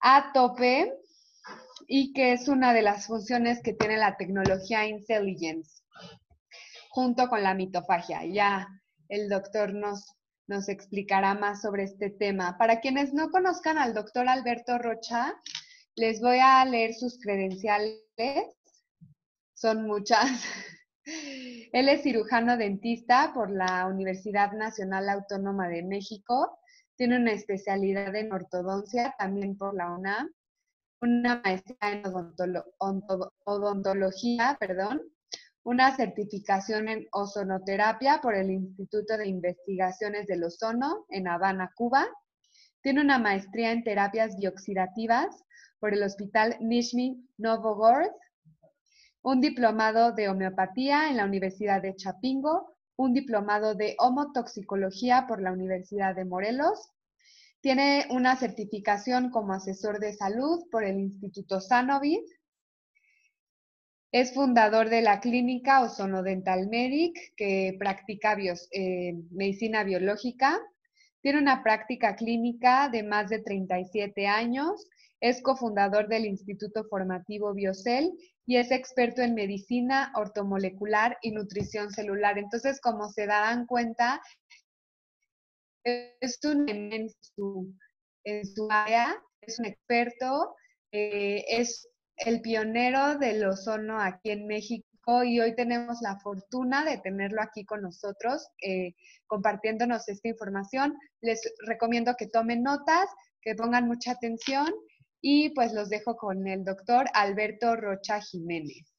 [0.00, 0.92] a tope
[1.86, 5.82] y que es una de las funciones que tiene la tecnología Intelligence,
[6.90, 8.24] junto con la mitofagia.
[8.26, 8.68] Ya
[9.08, 10.14] el doctor nos,
[10.46, 12.56] nos explicará más sobre este tema.
[12.58, 15.34] Para quienes no conozcan al doctor Alberto Rocha,
[15.96, 18.04] les voy a leer sus credenciales.
[19.54, 20.44] Son muchas.
[21.72, 26.58] Él es cirujano dentista por la Universidad Nacional Autónoma de México.
[26.98, 30.30] Tiene una especialidad en ortodoncia también por la UNAM,
[31.00, 32.02] una maestría en
[33.46, 35.00] odontología, perdón,
[35.62, 42.06] una certificación en ozonoterapia por el Instituto de Investigaciones del Ozono en Habana, Cuba.
[42.82, 45.44] Tiene una maestría en terapias bioxidativas
[45.78, 48.10] por el Hospital Nizhny Novgorod
[49.22, 55.52] un diplomado de homeopatía en la Universidad de Chapingo, un diplomado de homotoxicología por la
[55.52, 56.90] Universidad de Morelos.
[57.60, 62.20] Tiene una certificación como asesor de salud por el Instituto Sanovid.
[64.12, 68.36] Es fundador de la clínica Ozono Dental Medic, que practica
[68.70, 70.58] eh, medicina biológica.
[71.20, 74.86] Tiene una práctica clínica de más de 37 años.
[75.20, 78.12] Es cofundador del Instituto Formativo Biocel
[78.46, 82.38] y es experto en medicina ortomolecular y nutrición celular.
[82.38, 84.22] Entonces, como se darán cuenta,
[86.20, 86.68] es un
[88.24, 90.54] en su, área, es un experto,
[90.92, 96.98] eh, es el pionero del ozono aquí en México y hoy tenemos la fortuna de
[96.98, 98.94] tenerlo aquí con nosotros eh,
[99.26, 100.94] compartiéndonos esta información.
[101.22, 103.08] Les recomiendo que tomen notas,
[103.40, 104.68] que pongan mucha atención
[105.20, 108.92] y pues los dejo con el doctor Alberto Rocha Jiménez.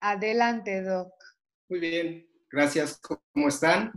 [0.00, 1.12] Adelante, Doc.
[1.68, 3.00] Muy bien, gracias.
[3.00, 3.92] ¿Cómo están?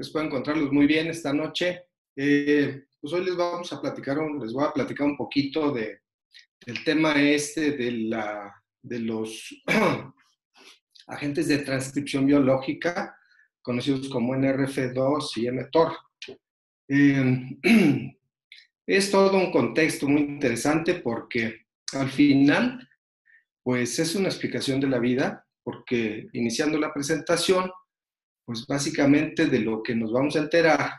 [0.00, 1.84] Espero encontrarlos muy bien esta noche.
[2.16, 6.00] Eh, pues hoy les vamos a platicar, les voy a platicar un poquito de,
[6.64, 9.54] del tema este de, la, de los
[11.06, 13.16] agentes de transcripción biológica,
[13.62, 15.92] conocidos como NRF2 y mTOR.
[16.88, 18.16] Eh,
[18.90, 22.88] Es todo un contexto muy interesante porque al final,
[23.62, 27.70] pues es una explicación de la vida, porque iniciando la presentación,
[28.50, 30.90] pues básicamente de lo que nos vamos a enterar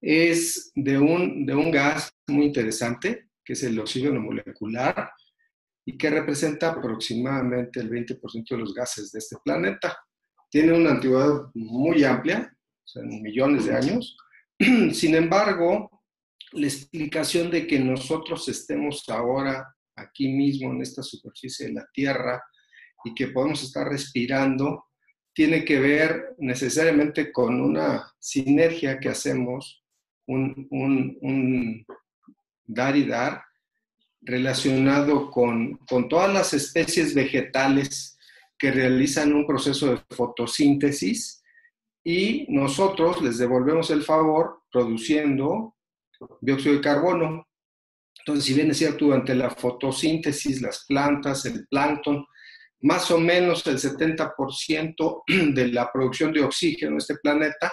[0.00, 5.08] es de un, de un gas muy interesante, que es el oxígeno molecular,
[5.84, 9.96] y que representa aproximadamente el 20% de los gases de este planeta.
[10.50, 14.16] Tiene una antigüedad muy amplia, o sea, en millones de años.
[14.92, 16.02] Sin embargo,
[16.54, 22.42] la explicación de que nosotros estemos ahora aquí mismo en esta superficie de la Tierra
[23.04, 24.87] y que podemos estar respirando
[25.38, 29.84] tiene que ver necesariamente con una sinergia que hacemos,
[30.26, 31.86] un,
[32.64, 33.44] dar y dar,
[34.20, 38.18] relacionado con, con todas las especies vegetales
[38.58, 41.40] que realizan un proceso de fotosíntesis
[42.02, 45.76] y nosotros les devolvemos el favor produciendo
[46.40, 47.46] dióxido de carbono.
[48.18, 52.26] Entonces, si bien es cierto, durante la fotosíntesis, las plantas, el plancton,
[52.80, 55.22] más o menos el 70%
[55.54, 57.72] de la producción de oxígeno en este planeta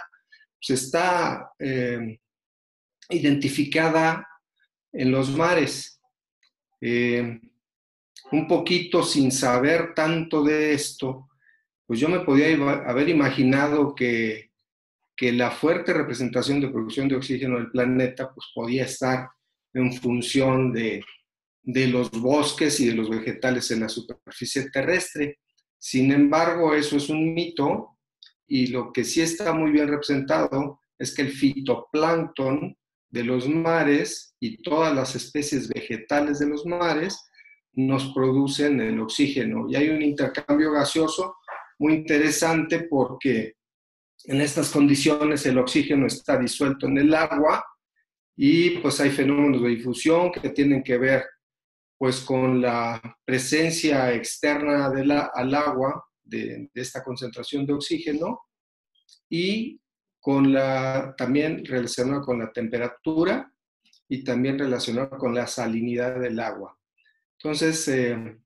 [0.60, 2.20] pues está eh,
[3.10, 4.28] identificada
[4.92, 6.00] en los mares.
[6.82, 7.40] Eh,
[8.32, 11.30] un poquito sin saber tanto de esto,
[11.86, 12.48] pues yo me podía
[12.88, 14.46] haber imaginado que
[15.16, 19.30] que la fuerte representación de producción de oxígeno del planeta pues, podía estar
[19.74, 21.04] en función de,
[21.66, 25.40] de los bosques y de los vegetales en la superficie terrestre.
[25.80, 27.98] Sin embargo, eso es un mito
[28.48, 32.78] y lo que sí está muy bien representado es que el fitoplancton
[33.10, 37.20] de los mares y todas las especies vegetales de los mares
[37.74, 39.66] nos producen el oxígeno.
[39.70, 41.36] Y hay un intercambio gaseoso
[41.80, 43.56] muy interesante porque
[44.26, 47.66] en estas condiciones el oxígeno está disuelto en el agua
[48.38, 51.24] y pues hay fenómenos de difusión que tienen que ver
[51.98, 58.42] pues con la presencia externa de la, al agua de, esta concentración de oxígeno
[59.30, 59.80] y
[60.20, 63.52] con la, también relacionado con la temperatura
[64.08, 66.78] y también relacionado con la salinidad del agua.
[67.38, 68.38] Entonces, eh,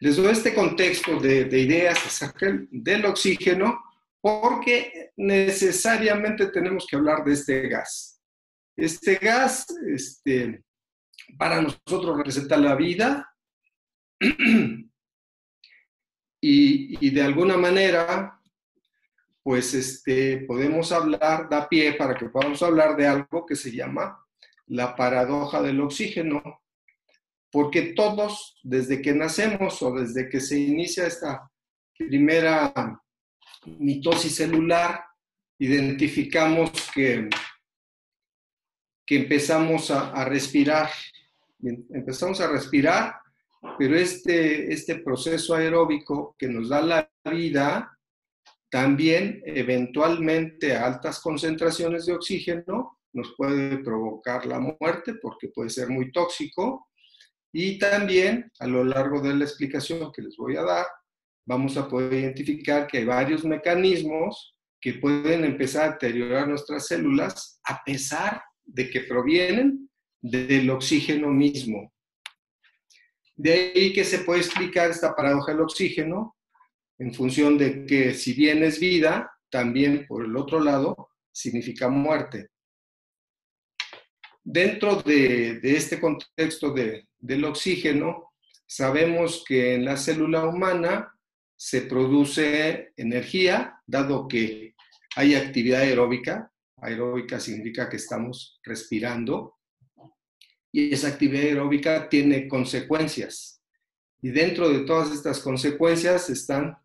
[0.00, 3.78] les doy este contexto de, de ideas acerca del oxígeno
[4.20, 8.20] porque necesariamente tenemos que hablar de este gas.
[8.76, 10.62] Este gas, este,
[11.36, 13.34] para nosotros representa la vida
[16.40, 18.40] y, de alguna manera,
[19.42, 24.24] pues este, podemos hablar, da pie para que podamos hablar de algo que se llama
[24.66, 26.62] la paradoja del oxígeno,
[27.50, 31.50] porque todos, desde que nacemos o desde que se inicia esta
[31.96, 32.72] primera
[33.64, 35.08] mitosis celular,
[35.58, 37.28] identificamos que,
[39.06, 40.90] que empezamos a, respirar.
[41.60, 43.14] Empezamos a respirar,
[43.78, 47.98] pero este, este proceso aeróbico que nos da la vida,
[48.70, 55.88] también eventualmente a altas concentraciones de oxígeno nos puede provocar la muerte porque puede ser
[55.88, 56.88] muy tóxico.
[57.52, 60.86] Y también a lo largo de la explicación que les voy a dar,
[61.46, 67.60] vamos a poder identificar que hay varios mecanismos que pueden empezar a deteriorar nuestras células
[67.64, 69.87] a pesar de que provienen
[70.20, 71.92] del oxígeno mismo.
[73.36, 76.36] De ahí que se puede explicar esta paradoja del oxígeno
[76.98, 82.48] en función de que si bien es vida, también por el otro lado significa muerte.
[84.42, 88.32] Dentro de, este contexto del oxígeno,
[88.66, 91.14] sabemos que en la célula humana
[91.54, 94.74] se produce energía, dado que
[95.16, 96.50] hay actividad aeróbica.
[96.76, 99.57] Aeróbica significa que estamos respirando.
[100.72, 103.62] Y esa actividad aeróbica tiene consecuencias.
[104.20, 106.76] Y dentro de todas estas consecuencias están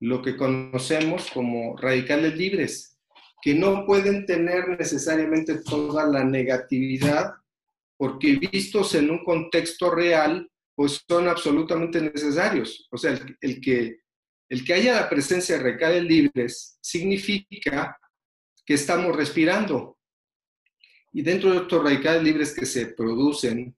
[0.00, 2.98] lo que conocemos como radicales libres,
[3.42, 7.32] que no pueden tener necesariamente toda la negatividad,
[7.96, 12.88] porque vistos en un contexto real, pues son absolutamente necesarios.
[12.90, 13.98] O sea, el, que,
[14.48, 17.98] el que haya la presencia de radicales libres significa
[18.66, 19.98] que estamos respirando.
[21.14, 23.74] Y dentro de estos radicales libres que se producen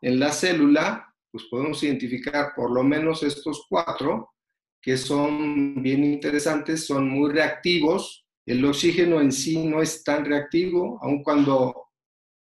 [0.00, 4.30] en la célula, pues podemos identificar por lo menos estos cuatro,
[4.80, 8.24] que son bien interesantes, son muy reactivos.
[8.46, 11.88] El oxígeno en sí no es tan reactivo, aun cuando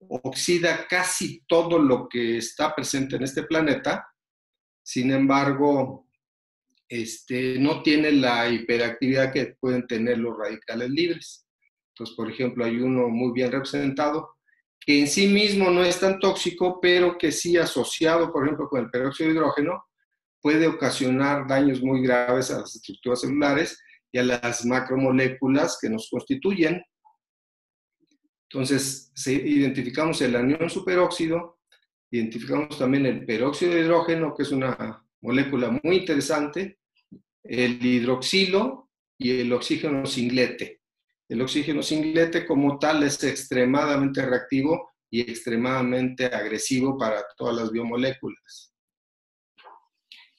[0.00, 4.04] oxida casi todo lo que está presente en este planeta,
[4.82, 6.08] sin embargo,
[6.88, 11.41] este, no tiene la hiperactividad que pueden tener los radicales libres.
[11.92, 14.36] Entonces, por ejemplo, hay uno muy bien representado
[14.84, 18.80] que en sí mismo no es tan tóxico, pero que sí asociado, por ejemplo, con
[18.80, 19.84] el peróxido de hidrógeno,
[20.40, 23.80] puede ocasionar daños muy graves a las estructuras celulares
[24.10, 26.82] y a las macromoléculas que nos constituyen.
[28.50, 31.60] Entonces, identificamos el anión superóxido,
[32.10, 36.78] identificamos también el peróxido de hidrógeno, que es una molécula muy interesante,
[37.44, 40.81] el hidroxilo y el oxígeno singlete.
[41.32, 48.74] El oxígeno singlete como tal es extremadamente reactivo y extremadamente agresivo para todas las biomoléculas.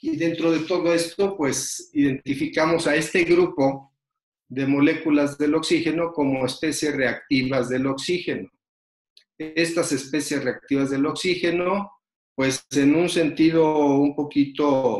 [0.01, 3.91] Y dentro de todo esto, pues identificamos a este grupo
[4.47, 8.51] de moléculas del oxígeno como especies reactivas del oxígeno.
[9.35, 11.89] Estas especies reactivas del oxígeno,
[12.35, 14.99] pues en un sentido un poquito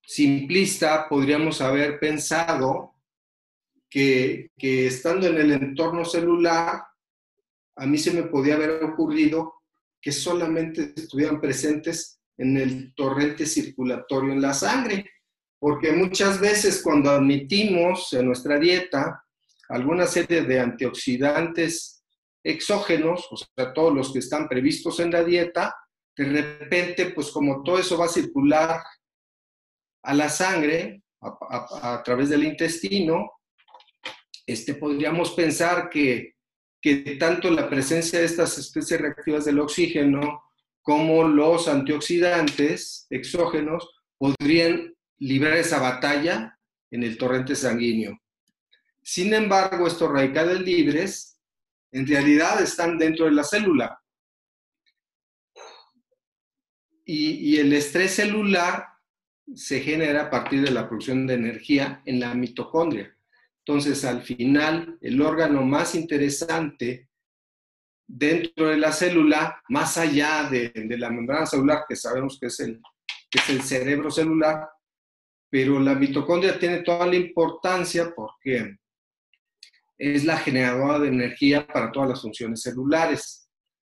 [0.00, 2.89] simplista, podríamos haber pensado
[3.90, 6.82] que, estando en el entorno celular,
[7.76, 9.54] a mí se me podía haber ocurrido
[10.00, 15.10] que solamente estuvieran presentes en el torrente circulatorio en la sangre
[15.60, 19.22] porque muchas veces cuando admitimos en nuestra dieta
[19.68, 22.02] alguna serie de antioxidantes
[22.42, 25.76] exógenos, o sea, todos los que están previstos en la dieta,
[26.16, 28.82] de repente, pues como todo eso va a circular
[30.02, 33.30] a la sangre a, través del intestino,
[34.50, 36.34] este, podríamos pensar que,
[36.80, 40.42] que tanto la presencia de estas especies reactivas del oxígeno
[40.82, 43.88] como los antioxidantes exógenos
[44.18, 46.58] podrían librar esa batalla
[46.90, 48.18] en el torrente sanguíneo.
[49.02, 51.40] Sin embargo, estos radicales libres
[51.92, 54.00] en realidad están dentro de la célula.
[57.04, 58.86] Y, el estrés celular
[59.52, 63.16] se genera a partir de la producción de energía en la mitocondria.
[63.70, 67.08] Entonces, al final, el órgano más interesante
[68.04, 72.80] dentro de la célula, más allá de, la membrana celular, que sabemos que es, el,
[73.30, 74.68] que es el cerebro celular,
[75.48, 78.76] pero la mitocondria tiene toda la importancia porque
[79.96, 83.48] es la generadora de energía para todas las funciones celulares.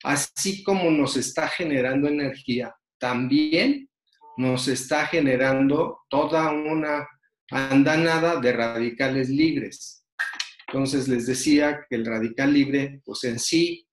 [0.03, 3.89] Así como nos está generando energía, también
[4.37, 7.05] nos está generando toda una
[7.51, 10.05] andanada de radicales libres.
[10.67, 13.87] Entonces les decía que el radical libre, pues en sí,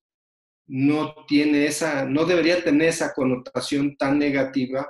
[0.67, 4.89] no tiene esa, no debería tener esa connotación tan negativa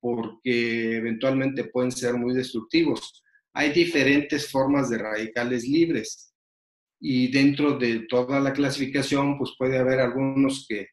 [0.00, 3.22] porque eventualmente pueden ser muy destructivos.
[3.52, 6.24] Hay diferentes formas de radicales libres.
[7.00, 10.88] y dentro de toda la clasificación, pues puede haber algunos que,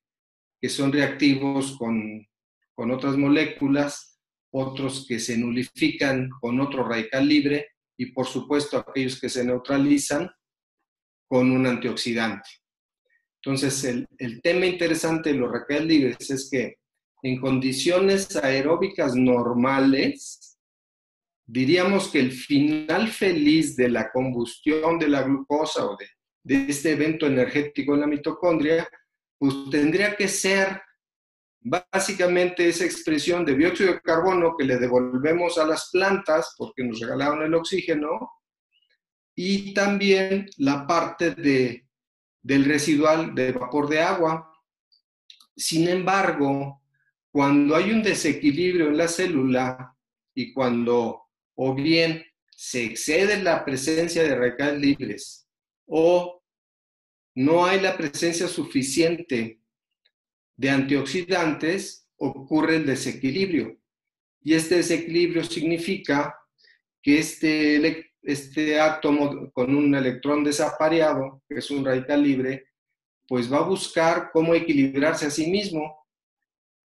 [0.62, 2.28] que son reactivos con,
[2.76, 4.15] con otras moléculas,
[4.58, 10.30] otros que se nulifican con otro radical libre y por supuesto aquellos que se neutralizan
[11.28, 12.50] con un antioxidante.
[13.44, 16.78] Entonces, el, el tema interesante de los radicales libres es que
[17.22, 20.58] en condiciones aeróbicas normales,
[21.46, 26.08] diríamos que el final feliz de la combustión de la glucosa o de,
[26.44, 28.88] de este evento energético en la mitocondria,
[29.38, 30.82] pues tendría que ser
[31.66, 37.00] básicamente esa expresión de dióxido de carbono que le devolvemos a las plantas porque nos
[37.00, 38.30] regalaron el oxígeno
[39.34, 41.88] y también la parte de,
[42.44, 44.54] del residual de vapor de agua.
[45.58, 46.84] Sin embargo,
[47.32, 49.98] cuando hay un desequilibrio en la célula
[50.36, 51.24] y cuando
[51.56, 55.48] o bien se excede la presencia de radicales libres
[55.88, 56.44] o
[57.34, 59.65] no hay la presencia suficiente
[60.58, 63.78] de antioxidantes, ocurre el desequilibrio.
[64.42, 66.36] Y este desequilibrio significa
[67.02, 72.68] que este, este átomo con un electrón desapareado, que es un radical libre,
[73.28, 76.06] pues va a buscar cómo equilibrarse a sí mismo.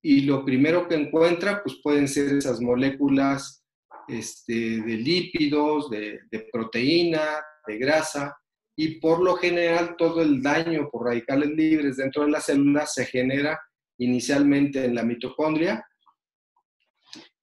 [0.03, 3.63] Y lo primero que encuentra, pues pueden ser esas moléculas
[4.09, 7.23] este, de lípidos, de, de proteína,
[7.67, 8.37] de grasa,
[8.77, 13.05] y por lo general todo el daño por radicales libres dentro de la célula se
[13.05, 13.61] genera
[13.99, 15.85] inicialmente en la mitocondria,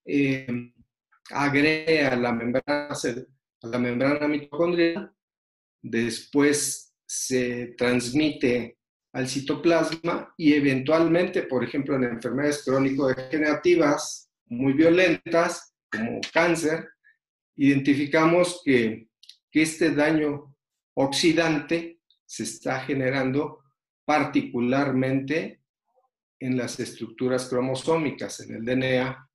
[0.04, 0.46] eh,
[1.30, 2.88] agrega la membrana,
[3.62, 5.12] la membrana mitocondrial,
[5.80, 8.78] después se transmite
[9.12, 16.88] al citoplasma y eventualmente, por ejemplo, en enfermedades crónico-degenerativas muy violentas, como cáncer,
[17.56, 19.08] identificamos que
[19.52, 20.54] este daño
[21.00, 23.62] oxidante se está generando
[24.04, 25.62] particularmente
[26.40, 29.30] en las estructuras cromosómicas, en el DNA.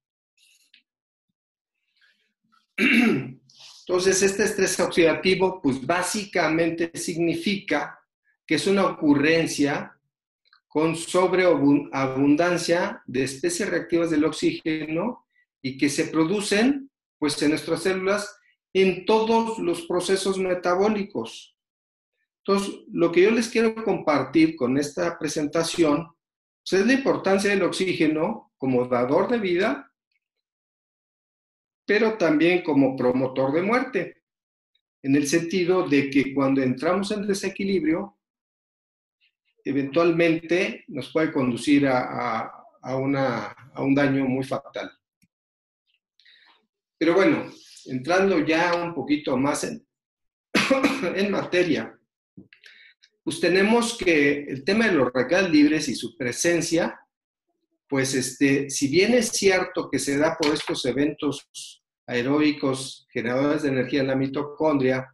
[2.78, 8.00] Entonces, este estrés oxidativo, pues básicamente significa
[8.46, 9.98] que es una ocurrencia
[10.68, 15.28] con sobreabundancia de especies reactivas del oxígeno
[15.62, 18.38] y que se producen, pues, en nuestras células
[18.74, 21.53] en todos los procesos metabólicos.
[22.46, 26.08] Entonces, lo que yo les quiero compartir con esta presentación
[26.70, 29.92] pues, es la importancia del oxígeno como dador de vida,
[31.86, 34.24] pero también como promotor de muerte,
[35.02, 38.18] en el sentido de que cuando entramos en desequilibrio,
[39.64, 42.42] eventualmente nos puede conducir a,
[42.82, 44.92] a un daño muy fatal.
[46.98, 47.50] Pero bueno,
[47.86, 49.86] entrando ya un poquito más en,
[51.16, 51.98] en materia,
[53.24, 57.00] pues tenemos que el tema de los radicales libres y su presencia,
[57.88, 61.48] pues este, si bien es cierto que se da por estos eventos
[62.06, 65.14] aeróbicos generadores de energía en la mitocondria,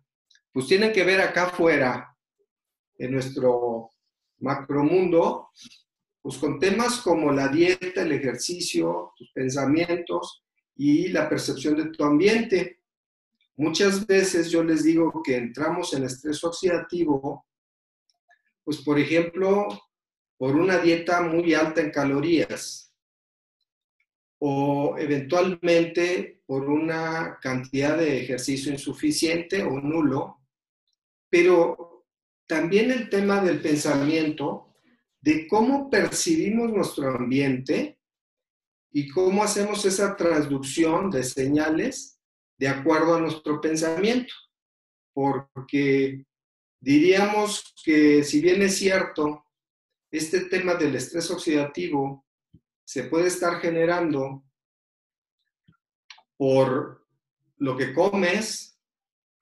[0.51, 2.09] pues tienen que ver acá afuera,
[2.99, 3.89] en nuestro
[4.39, 5.49] macromundo,
[6.21, 10.43] pues con temas como la dieta, el ejercicio, tus pensamientos
[10.75, 12.78] y la percepción de tu ambiente.
[13.59, 17.45] Muchas veces yo les digo que entramos en estrés oxidativo
[18.69, 19.67] pues por ejemplo,
[20.37, 22.93] por una dieta muy alta en calorías
[24.37, 30.41] o eventualmente por una cantidad de ejercicio insuficiente o nulo,
[31.31, 32.05] pero
[32.45, 34.75] también el tema del pensamiento,
[35.19, 37.97] de cómo percibimos nuestro ambiente
[38.91, 42.18] y cómo hacemos esa transducción de señales
[42.59, 44.33] de acuerdo a nuestro pensamiento.
[45.13, 46.27] Porque
[46.81, 49.45] Diríamos que si bien es cierto,
[50.09, 52.25] este tema del estrés oxidativo
[52.85, 54.45] se puede estar generando
[56.37, 57.05] por
[57.57, 58.79] lo que comes,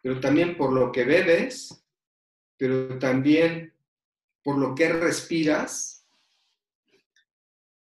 [0.01, 1.85] pero también por lo que bebes,
[2.57, 3.71] pero también
[4.43, 6.07] por lo que respiras,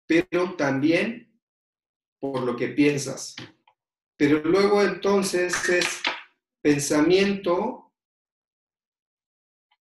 [0.05, 1.39] pero también
[2.19, 3.33] por lo que piensas.
[4.17, 6.01] Pero luego entonces es
[6.61, 7.93] pensamiento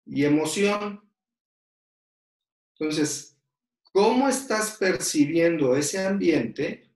[0.06, 1.08] y emoción.
[2.76, 3.38] Entonces,
[3.92, 6.90] ¿cómo estás percibiendo ese ambiente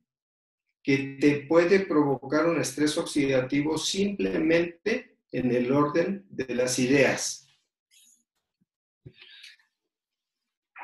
[0.82, 7.46] que te puede provocar un estrés oxidativo simplemente en el orden de las ideas?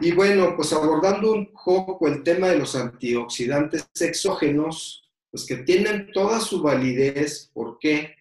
[0.00, 5.03] Y bueno, pues abordando un poco el tema de los antioxidantes exógenos,
[5.34, 7.50] pues que tienen toda su validez.
[7.52, 8.14] ¿Por qué?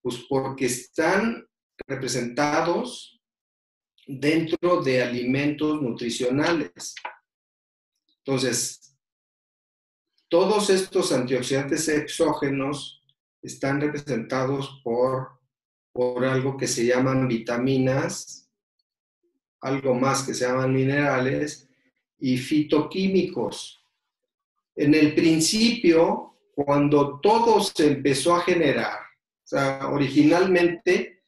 [0.00, 1.46] Pues porque están
[1.86, 3.20] representados
[4.06, 6.94] dentro de alimentos nutricionales.
[8.24, 8.96] Entonces,
[10.30, 13.04] todos estos antioxidantes exógenos
[13.42, 15.38] están representados por,
[15.92, 18.50] por algo que se llaman vitaminas,
[19.60, 21.68] algo más que se llaman minerales
[22.18, 23.78] y fitoquímicos.
[24.74, 31.24] En el principio, cuando todo se empezó a generar, o sea, originalmente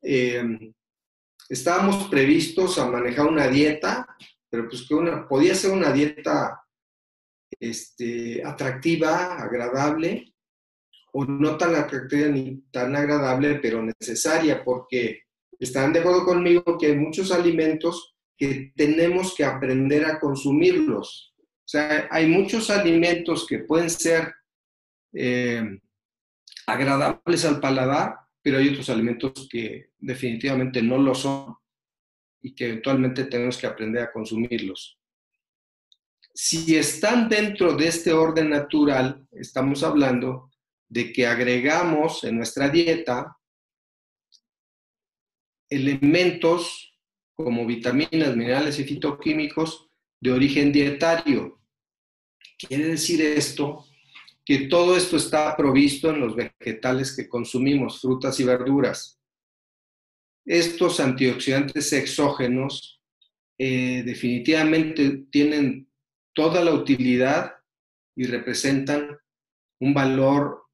[0.00, 0.72] eh,
[1.48, 4.06] estábamos previstos a manejar una dieta,
[4.48, 6.62] pero pues que una, podía ser una dieta
[7.58, 10.32] este, atractiva, agradable,
[11.12, 15.22] o no tan atractiva ni tan agradable, pero necesaria, porque
[15.58, 21.34] están de acuerdo conmigo que hay muchos alimentos que tenemos que aprender a consumirlos.
[21.38, 24.32] O sea, hay muchos alimentos que pueden ser
[25.14, 25.80] eh,
[26.66, 31.56] agradables al paladar, pero hay otros alimentos que definitivamente no lo son
[32.42, 34.98] y que eventualmente tenemos que aprender a consumirlos.
[36.34, 40.50] Si están dentro de este orden natural, estamos hablando
[40.88, 43.36] de que agregamos en nuestra dieta
[45.70, 46.92] elementos
[47.34, 49.88] como vitaminas, minerales y fitoquímicos
[50.20, 51.60] de origen dietario.
[52.58, 53.86] Quiere decir esto
[54.44, 59.18] que todo esto está provisto en los vegetales que consumimos, frutas y verduras.
[60.44, 63.00] Estos antioxidantes exógenos
[63.58, 65.88] eh, definitivamente tienen
[66.34, 67.54] toda la utilidad
[68.14, 69.18] y representan
[69.80, 70.64] un valor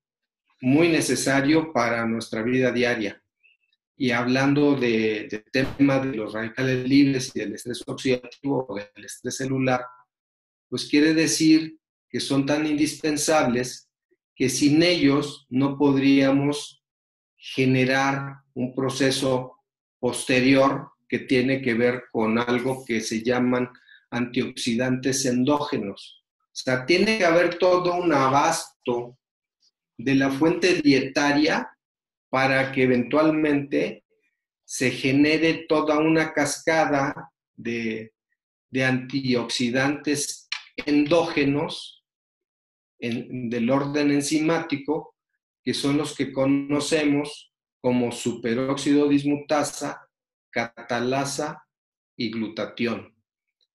[0.61, 3.23] muy necesario para nuestra vida diaria.
[3.97, 5.45] Y hablando del de
[5.77, 9.85] tema de los radicales libres y del estrés oxidativo o del estrés celular,
[10.69, 11.80] pues quiere decir
[12.11, 13.89] que son tan indispensables
[14.35, 16.83] que sin ellos no podríamos
[17.37, 19.57] generar un proceso
[19.99, 23.71] posterior que tiene que ver con algo que se llaman
[24.11, 26.25] antioxidantes endógenos.
[26.47, 29.19] O sea, tiene que haber todo un abasto
[29.97, 31.71] de la fuente dietaria
[32.29, 34.05] para que eventualmente
[34.65, 38.13] se genere toda una cascada de,
[38.71, 42.00] de antioxidantes endógenos
[43.01, 45.17] del orden enzimático,
[45.63, 50.09] que son los que conocemos como superóxido dismutasa,
[50.51, 51.67] catalasa
[52.17, 53.15] y glutatión.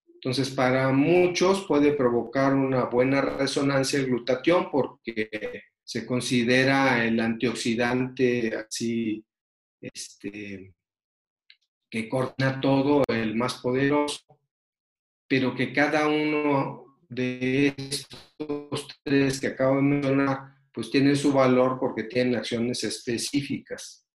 [0.08, 5.30] Entonces, para muchos puede provocar una buena resonancia el glutatión porque
[5.84, 9.24] se considera el antioxidante así,
[9.80, 10.74] este,
[11.90, 14.22] que corta todo, el más poderoso,
[15.28, 16.85] pero que cada uno
[17.15, 24.06] de estos tres que acabo de mencionar, pues tienen su valor porque tienen acciones específicas.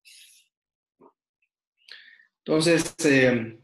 [2.45, 3.59] Entonces, eh,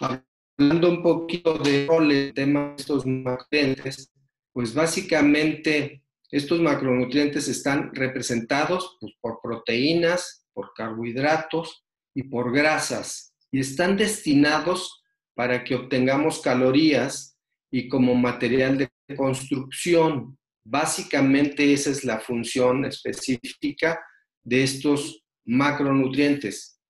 [0.00, 4.10] hablando un poquito de el tema de estos macronutrientes,
[4.52, 11.84] pues básicamente estos macronutrientes están representados pues, por proteínas, por carbohidratos
[12.14, 17.35] y por grasas, y están destinados para que obtengamos calorías
[17.70, 20.38] y como material de construcción.
[20.64, 24.00] Básicamente esa es la función específica
[24.44, 26.80] de estos macronutrientes.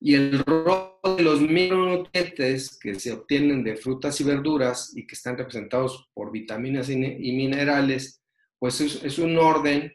[0.00, 5.14] Y el rol de los micronutrientes que se obtienen de frutas y verduras y que
[5.14, 8.22] están representados por vitaminas y minerales,
[8.58, 9.92] pues es, un orden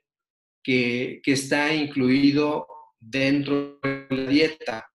[0.61, 2.67] que, que está incluido
[2.99, 4.89] dentro de la dieta.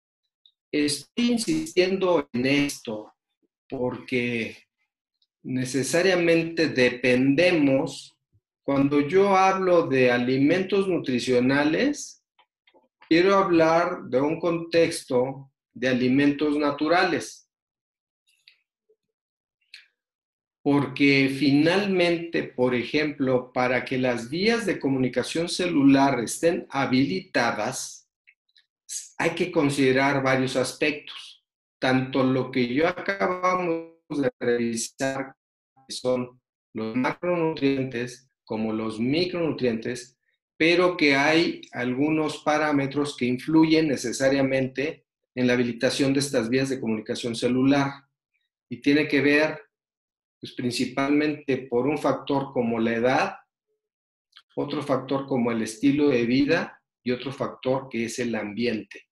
[0.72, 3.13] Estoy insistiendo en esto
[3.69, 4.58] porque
[5.43, 8.17] necesariamente dependemos,
[8.63, 12.23] cuando yo hablo de alimentos nutricionales,
[13.08, 17.49] quiero hablar de un contexto de alimentos naturales.
[20.62, 28.10] Porque finalmente, por ejemplo, para que las vías de comunicación celular estén habilitadas,
[29.17, 31.27] hay que considerar varios aspectos
[31.80, 35.36] tanto lo que yo acabamos de revisar,
[35.90, 36.40] son
[36.74, 40.18] los macronutrientes como los micronutrientes,
[40.58, 46.80] pero que hay algunos parámetros que influyen necesariamente en la habilitación de estas vías de
[46.80, 47.92] comunicación celular
[48.70, 49.62] y tiene que ver
[50.40, 53.36] pues, principalmente por un factor como la edad,
[54.56, 59.04] otro factor como el estilo de vida y otro factor que es el ambiente.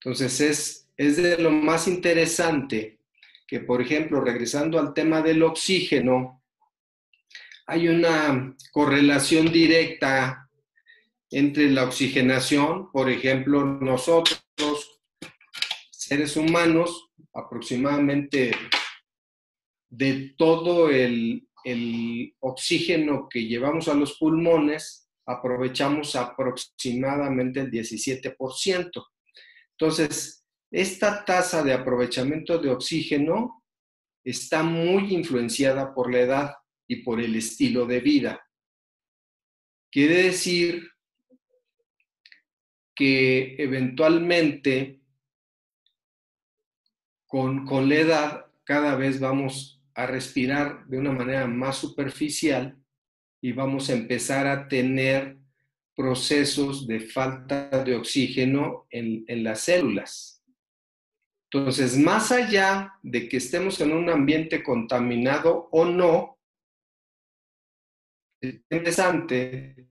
[0.00, 3.00] Entonces es es de lo más interesante
[3.46, 6.42] que, por ejemplo, regresando al tema del oxígeno,
[7.66, 10.48] hay una correlación directa
[11.30, 14.40] entre la oxigenación, por ejemplo, nosotros,
[15.90, 18.52] seres humanos, aproximadamente
[19.88, 29.06] de todo el, el oxígeno que llevamos a los pulmones, aprovechamos aproximadamente el 17%.
[29.72, 30.45] Entonces,
[30.76, 33.64] esta tasa de aprovechamiento de oxígeno
[34.22, 36.54] está muy influenciada por la edad
[36.86, 38.46] y por el estilo de vida.
[39.90, 40.90] Quiere decir
[42.94, 45.00] que eventualmente
[47.26, 52.76] con, con la edad cada vez vamos a respirar de una manera más superficial
[53.40, 55.38] y vamos a empezar a tener
[55.94, 60.35] procesos de falta de oxígeno en, las células.
[61.50, 66.38] Entonces, más allá de que estemos en un ambiente contaminado o no,
[68.40, 69.88] es interesante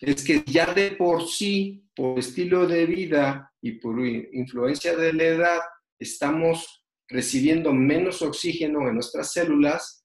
[0.00, 5.24] es que ya de por sí, por estilo de vida y por influencia de la
[5.24, 5.60] edad,
[5.98, 10.04] estamos recibiendo menos oxígeno en nuestras células,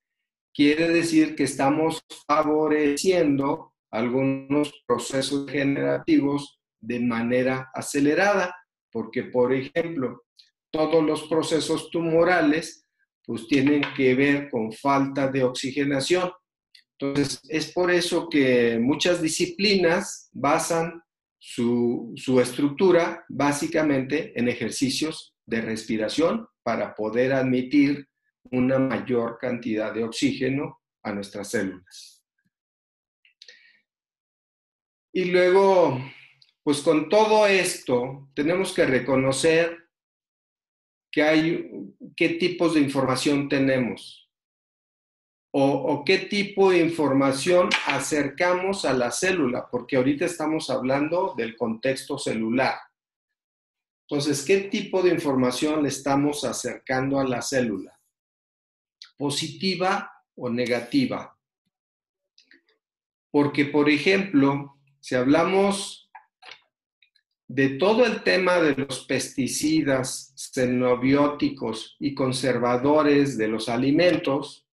[0.53, 8.55] quiere decir que estamos favoreciendo algunos procesos generativos de manera acelerada,
[8.93, 10.23] porque, por ejemplo,
[10.71, 12.87] todos los procesos tumorales
[13.25, 16.31] pues tienen que ver con falta de oxigenación.
[16.99, 21.01] Entonces, es por eso que muchas disciplinas basan
[21.39, 28.07] su, su estructura básicamente en ejercicios de respiración para poder admitir
[28.51, 32.23] una mayor cantidad de oxígeno a nuestras células.
[35.13, 35.99] Y luego,
[36.63, 39.89] pues con todo esto, tenemos que reconocer
[41.11, 41.69] que hay,
[42.15, 44.23] qué tipos de información tenemos
[45.55, 52.17] o, qué tipo de información acercamos a la célula, porque ahorita estamos hablando del contexto
[52.17, 52.75] celular.
[54.09, 57.99] Entonces, ¿qué tipo de información le estamos acercando a la célula?
[59.15, 61.37] ¿Positiva o negativa?
[63.29, 66.02] Porque, por ejemplo, si hablamos
[67.47, 74.67] de todo el tema de los pesticidas, xenobióticos y conservadores de los alimentos,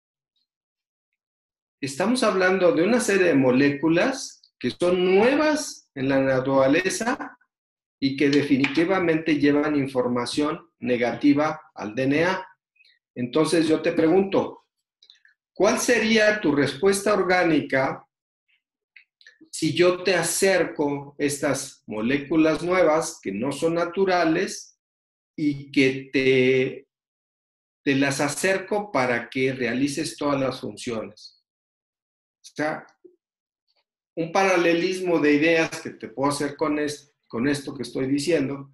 [1.81, 7.37] estamos hablando de una serie de moléculas que son nuevas en la naturaleza
[7.99, 12.47] y que definitivamente llevan información negativa al DNA.
[13.15, 14.65] Entonces yo te pregunto,
[15.53, 18.06] ¿cuál sería tu respuesta orgánica
[19.57, 24.79] si yo te acerco estas moléculas nuevas que no son naturales
[25.35, 26.87] y que te,
[27.83, 31.43] te las acerco para que realices todas las funciones?
[32.43, 32.85] O sea,
[34.15, 38.71] un paralelismo de ideas que te puedo hacer con esto con esto que estoy diciendo,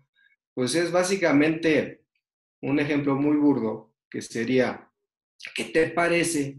[0.54, 2.04] pues es básicamente
[2.62, 4.91] un ejemplo muy burdo que sería,
[5.56, 6.58] ¿qué te parece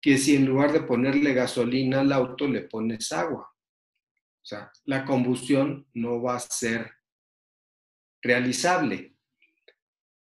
[0.00, 3.50] que si en lugar de ponerle gasolina al auto le pones agua?
[4.46, 6.90] O sea, la combustión no va a ser
[8.22, 9.16] realizable.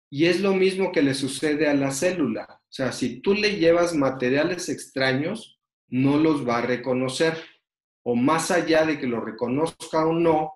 [0.08, 2.46] Y es lo mismo que le sucede a la célula.
[2.50, 7.36] O sea, si tú le llevas materiales extraños, no los va a reconocer.
[8.02, 10.54] O más allá de que lo reconozca o no,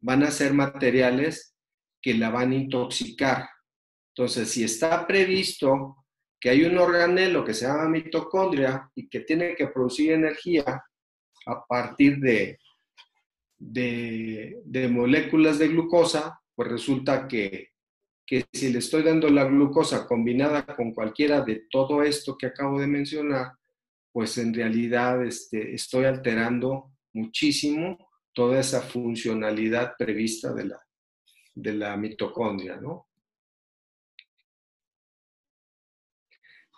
[0.00, 1.54] van a ser materiales
[2.00, 3.48] que la van a intoxicar.
[4.14, 6.04] Entonces, si está previsto
[6.40, 10.64] que hay un organelo que se llama mitocondria y que tiene que producir energía
[11.46, 12.58] a partir de,
[13.58, 17.70] de, moléculas de glucosa, pues resulta que,
[18.24, 22.78] que si le estoy dando la glucosa combinada con cualquiera de todo esto que acabo
[22.78, 23.52] de mencionar,
[24.12, 30.80] pues en realidad este, estoy alterando muchísimo toda esa funcionalidad prevista de la,
[31.54, 33.07] de la mitocondria, ¿no?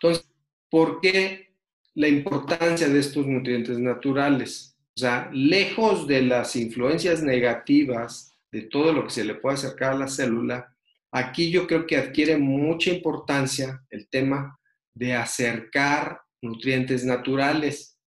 [0.02, 0.26] Entonces,
[0.70, 1.54] ¿por qué
[1.94, 4.76] la importancia de estos nutrientes naturales?
[4.96, 9.92] O sea, lejos de las influencias negativas de todo lo que se le puede acercar
[9.92, 10.74] a la célula,
[11.12, 14.58] aquí yo creo que adquiere mucha importancia el tema
[14.94, 17.98] de acercar nutrientes naturales.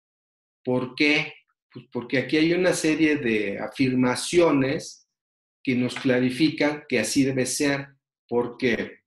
[0.64, 1.34] ¿Por qué?
[1.72, 5.08] Pues porque aquí hay una serie de afirmaciones
[5.64, 7.88] que nos clarifican que así debe ser,
[8.28, 9.03] porque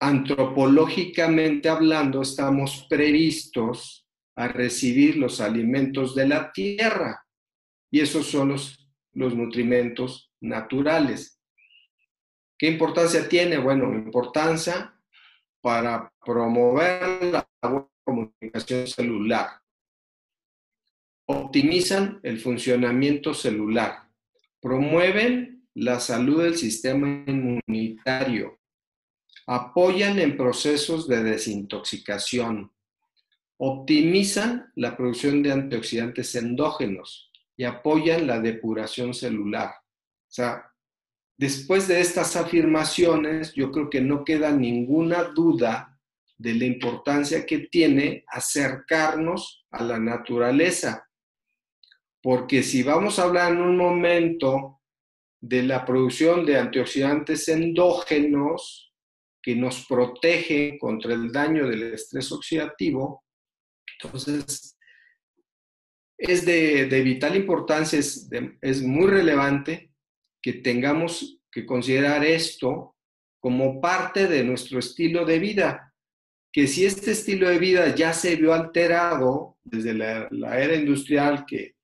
[0.00, 7.24] antropológicamente hablando estamos previstos a recibir los alimentos de la tierra
[7.90, 11.38] y esos son los, los nutrimentos naturales.
[12.58, 13.58] ¿Qué importancia tiene?
[13.58, 14.94] Bueno, importancia
[15.60, 17.48] para promover la
[18.04, 19.60] comunicación celular
[21.30, 24.08] optimizan el funcionamiento celular,
[24.60, 28.58] promueven la salud del sistema inmunitario,
[29.50, 32.70] apoyan en procesos de desintoxicación,
[33.56, 39.70] optimizan la producción de antioxidantes endógenos y apoyan la depuración celular.
[39.70, 40.70] O sea,
[41.36, 45.98] después de estas afirmaciones, yo creo que no queda ninguna duda
[46.38, 51.08] de la importancia que tiene acercarnos a la naturaleza.
[52.22, 54.80] Porque si vamos a hablar en un momento
[55.40, 58.89] de la producción de antioxidantes endógenos
[59.42, 63.24] que nos protegen contra el daño del estrés oxidativo,
[64.02, 64.76] entonces
[66.18, 68.28] es de, vital importancia, es,
[68.60, 69.92] es muy relevante
[70.42, 72.96] que tengamos que considerar esto
[73.40, 75.94] como parte de nuestro estilo de vida,
[76.52, 81.76] que si este estilo de vida ya se vio alterado desde la, era industrial, que,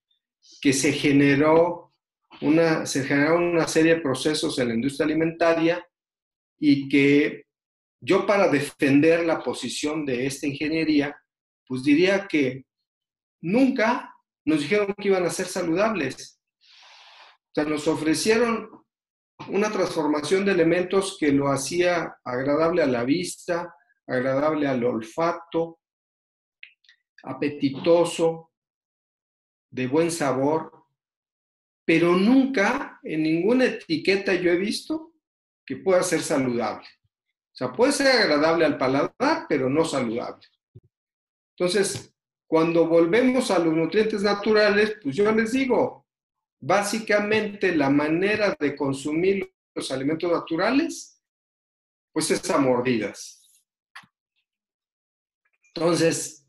[0.60, 1.94] que se generó
[2.42, 5.86] una, se generó una serie de procesos en la industria alimentaria
[6.58, 7.45] y que
[8.06, 11.20] yo para defender la posición de esta ingeniería,
[11.66, 12.64] pues diría que
[13.42, 14.14] nunca
[14.44, 16.40] nos dijeron que iban a ser saludables.
[16.60, 18.70] O sea, nos ofrecieron
[19.48, 23.74] una transformación de elementos que lo hacía agradable a la vista,
[24.06, 25.80] agradable al olfato,
[27.24, 28.52] apetitoso,
[29.68, 30.70] de buen sabor,
[31.84, 35.12] pero nunca en ninguna etiqueta yo he visto
[35.66, 36.86] que pueda ser saludable.
[37.56, 40.46] O sea, puede ser agradable al paladar, pero no saludable.
[41.56, 42.14] Entonces,
[42.46, 46.06] cuando volvemos a los nutrientes naturales, pues yo les digo,
[46.60, 51.18] básicamente la manera de consumir los alimentos naturales,
[52.12, 53.42] pues es a mordidas.
[55.74, 56.46] Entonces,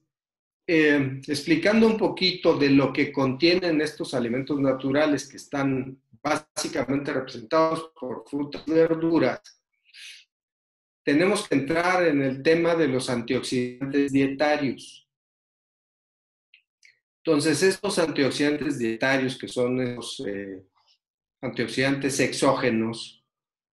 [0.67, 7.93] eh, explicando un poquito de lo que contienen estos alimentos naturales que están básicamente representados
[7.97, 9.56] por frutas y verduras,
[11.07, 15.07] tenemos que entrar en el tema de los antioxidantes dietarios.
[17.23, 20.65] Entonces, estos antioxidantes dietarios, que son esos eh,
[21.39, 23.23] antioxidantes exógenos,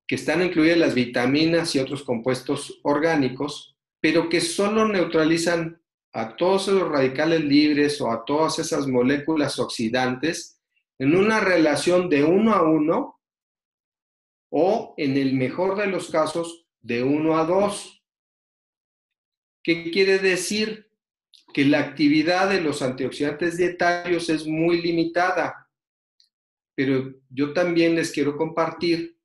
[0.06, 6.68] que están incluidas las vitaminas y otros compuestos orgánicos, pero que solo neutralizan a todos
[6.68, 10.60] esos radicales libres o a todas esas moléculas oxidantes
[11.00, 13.20] en una relación de uno a uno
[14.52, 18.04] o, en el mejor de los casos, de uno a dos.
[19.64, 20.84] ¿Qué quiere decir?
[21.54, 25.70] que la actividad de los antioxidantes dietarios es muy limitada,
[26.74, 29.16] pero yo también les quiero compartir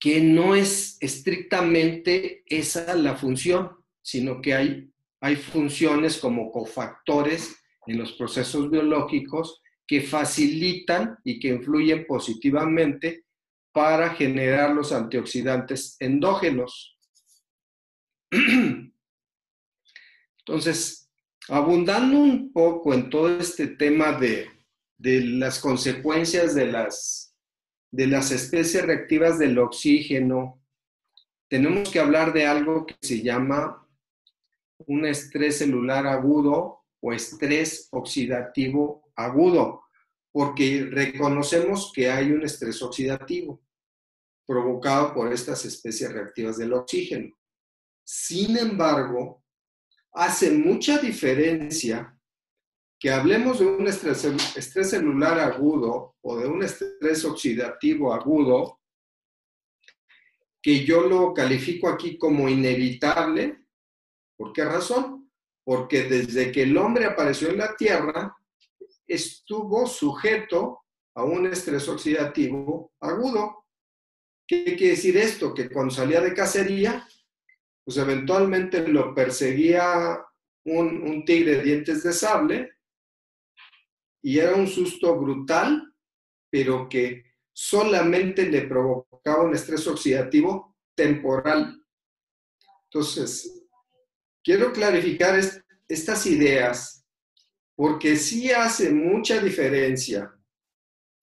[0.00, 7.98] que no es estrictamente esa la función, sino que hay, hay funciones como cofactores en
[7.98, 13.26] los procesos biológicos que facilitan y que influyen positivamente
[13.72, 16.98] para generar los antioxidantes endógenos.
[20.38, 21.10] Entonces,
[21.48, 24.50] abundando un poco en todo este tema de,
[24.98, 27.36] las consecuencias de las,
[27.90, 30.60] de las especies reactivas del oxígeno,
[31.48, 33.86] tenemos que hablar de algo que se llama
[34.86, 39.82] un estrés celular agudo o estrés oxidativo agudo,
[40.32, 43.62] porque reconocemos que hay un estrés oxidativo
[44.46, 47.34] provocado por estas especies reactivas del oxígeno.
[48.04, 49.44] Sin embargo,
[50.12, 52.18] hace mucha diferencia
[52.98, 54.26] que hablemos de un estrés,
[54.88, 58.80] celular agudo o de un estrés oxidativo agudo,
[60.60, 63.64] que yo lo califico aquí como inevitable.
[64.36, 65.30] ¿Por qué razón?
[65.64, 68.36] Porque desde que el hombre apareció en la Tierra,
[69.08, 70.82] estuvo sujeto
[71.14, 73.66] a un estrés oxidativo agudo.
[74.46, 75.52] ¿Qué quiere decir esto?
[75.52, 77.06] Que cuando salía de cacería,
[77.84, 80.22] pues eventualmente lo perseguía
[80.64, 82.72] un, tigre de dientes de sable
[84.22, 85.94] y era un susto brutal,
[86.50, 91.82] pero que solamente le provocaba un estrés oxidativo temporal.
[92.84, 93.66] Entonces,
[94.42, 95.38] quiero clarificar
[95.88, 96.97] estas ideas
[97.78, 100.36] porque sí hace mucha diferencia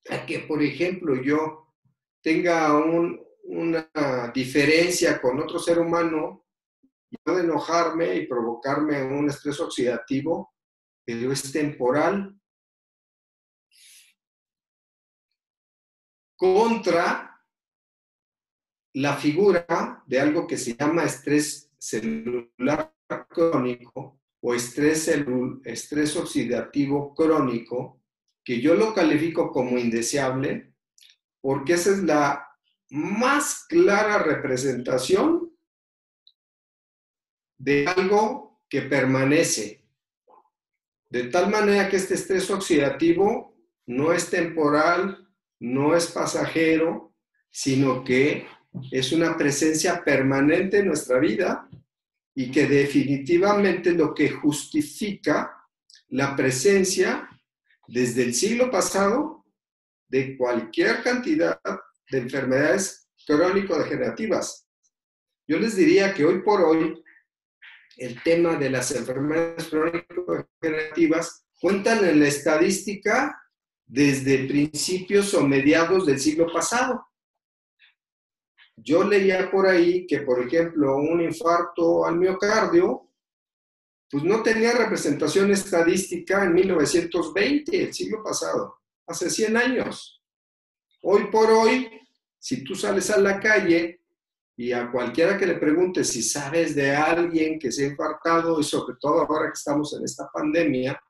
[0.10, 1.74] a que, por ejemplo, yo
[2.24, 2.74] tenga
[3.44, 6.46] una diferencia con otro ser humano
[7.24, 10.54] puede enojarme y provocarme un estrés oxidativo,
[11.06, 12.40] pero es temporal.
[16.38, 17.38] Contra
[18.94, 22.96] la figura de algo que se llama estrés celular
[23.30, 25.10] crónico, o estrés,
[25.64, 28.02] estrés oxidativo crónico,
[28.44, 30.74] que yo lo califico como indeseable,
[31.42, 32.48] porque esa es la
[32.90, 35.52] más clara representación
[37.58, 39.84] de algo que permanece.
[41.10, 43.56] De tal manera que este estrés oxidativo
[43.88, 45.28] no es temporal,
[45.60, 47.14] no es pasajero,
[47.50, 48.48] sino que
[48.92, 51.70] es una presencia permanente en nuestra vida
[52.36, 55.56] y que definitivamente lo que justifica
[56.10, 57.30] la presencia
[57.88, 59.46] desde el siglo pasado
[60.08, 61.60] de cualquier cantidad
[62.12, 64.68] de enfermedades crónico-degenerativas.
[65.48, 67.02] Yo les diría que hoy por hoy
[67.98, 73.42] el tema de las enfermedades crónico-degenerativas cuentan en la estadística
[73.86, 77.08] desde principios o mediados del siglo pasado.
[78.78, 83.10] Yo leía por ahí que, por ejemplo, un infarto al miocardio,
[84.10, 90.22] pues no tenía representación estadística en 1920, el siglo pasado, hace 100 años.
[91.02, 91.90] Hoy por hoy,
[92.40, 94.02] si tú sales a la calle
[94.58, 98.64] y a cualquiera que le pregunte si sabes de alguien que se ha infartado, y
[98.64, 101.02] sobre todo ahora que estamos en esta pandemia,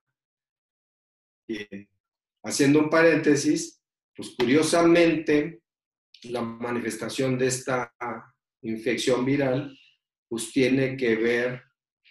[2.44, 3.82] haciendo un paréntesis,
[4.16, 5.62] pues curiosamente
[6.30, 7.94] la manifestación de esta
[8.62, 9.78] infección viral
[10.28, 11.62] pues tiene que ver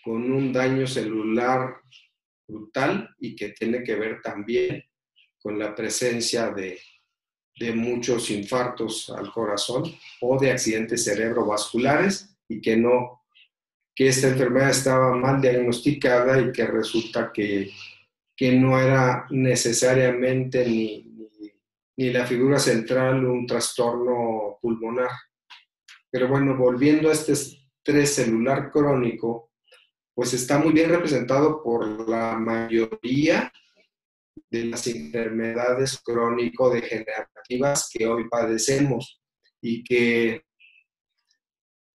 [0.03, 1.77] con un daño celular
[2.46, 4.85] brutal y que tiene que ver también
[5.38, 6.79] con la presencia de,
[7.59, 9.85] de muchos infartos al corazón
[10.20, 13.24] o de accidentes cerebrovasculares y que no,
[13.94, 17.70] que esta enfermedad estaba mal diagnosticada y que resulta que,
[18.37, 21.13] que no era necesariamente ni,
[21.96, 25.11] ni la figura central un trastorno pulmonar.
[26.11, 29.50] Pero bueno, volviendo a este estrés celular crónico,
[30.14, 33.52] pues está muy bien representado por la mayoría
[34.50, 39.20] de las enfermedades crónico-degenerativas que hoy padecemos
[39.61, 40.42] y que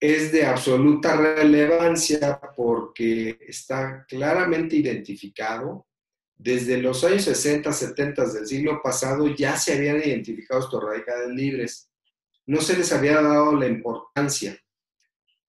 [0.00, 5.86] es de absoluta relevancia porque está claramente identificado
[6.42, 11.90] desde los años 60, 70 del siglo pasado ya se habían identificado estos radicales libres.
[12.46, 14.58] No se les había dado la importancia,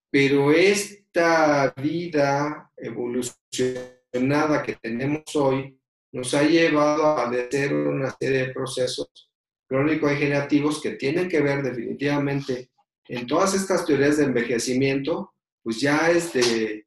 [0.09, 5.79] pero esta vida evolucionada que tenemos hoy
[6.11, 9.31] nos ha llevado a padecer una serie de procesos
[9.67, 12.69] crónico-degenerativos que tienen que ver definitivamente
[13.07, 16.85] en todas estas teorías de envejecimiento, pues ya es de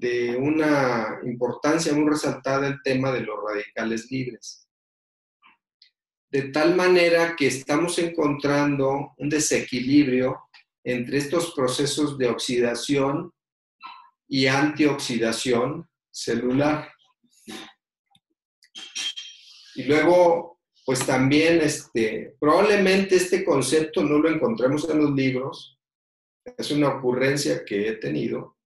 [0.00, 4.66] de una importancia muy resaltada el tema de los radicales libres.
[6.30, 10.48] De tal manera que estamos encontrando un desequilibrio
[10.82, 13.30] entre estos procesos de oxidación
[14.26, 16.90] y antioxidación celular.
[19.74, 25.78] Y luego, pues también, este, probablemente este concepto no lo encontremos en los libros,
[26.56, 28.56] es una ocurrencia que he tenido,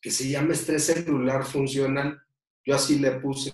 [0.00, 2.20] que se llama estrés celular funcional.
[2.64, 3.52] Yo así le puse.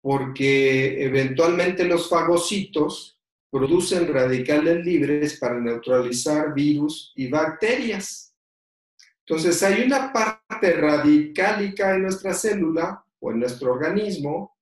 [0.00, 3.18] Porque eventualmente los fagocitos
[3.50, 8.34] producen radicales libres para neutralizar virus y bacterias.
[9.20, 14.56] Entonces hay una parte radicálica en nuestra célula o en nuestro organismo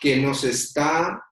[0.00, 1.22] que nos está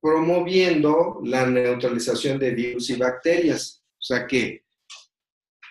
[0.00, 3.84] promoviendo la neutralización de virus y bacterias.
[3.92, 4.64] O sea que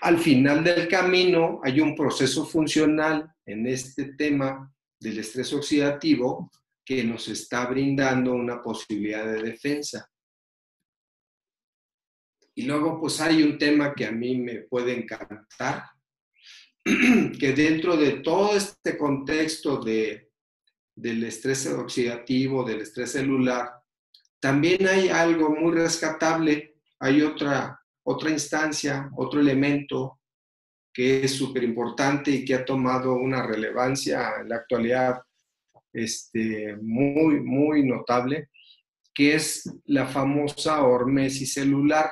[0.01, 6.51] al final del camino hay un proceso funcional en este tema del estrés oxidativo
[6.83, 10.09] que nos está brindando una posibilidad de defensa.
[12.55, 15.83] Y luego pues hay un tema que a mí me puede encantar,
[16.83, 20.31] que dentro de todo este contexto de,
[20.95, 23.71] del estrés oxidativo, del estrés celular,
[24.39, 30.19] también hay algo muy rescatable, hay otra otra instancia, otro elemento
[30.93, 35.21] que es súper importante y que ha tomado una relevancia en la actualidad
[35.93, 38.49] este, muy, muy notable,
[39.13, 42.11] que es la famosa hormesis celular,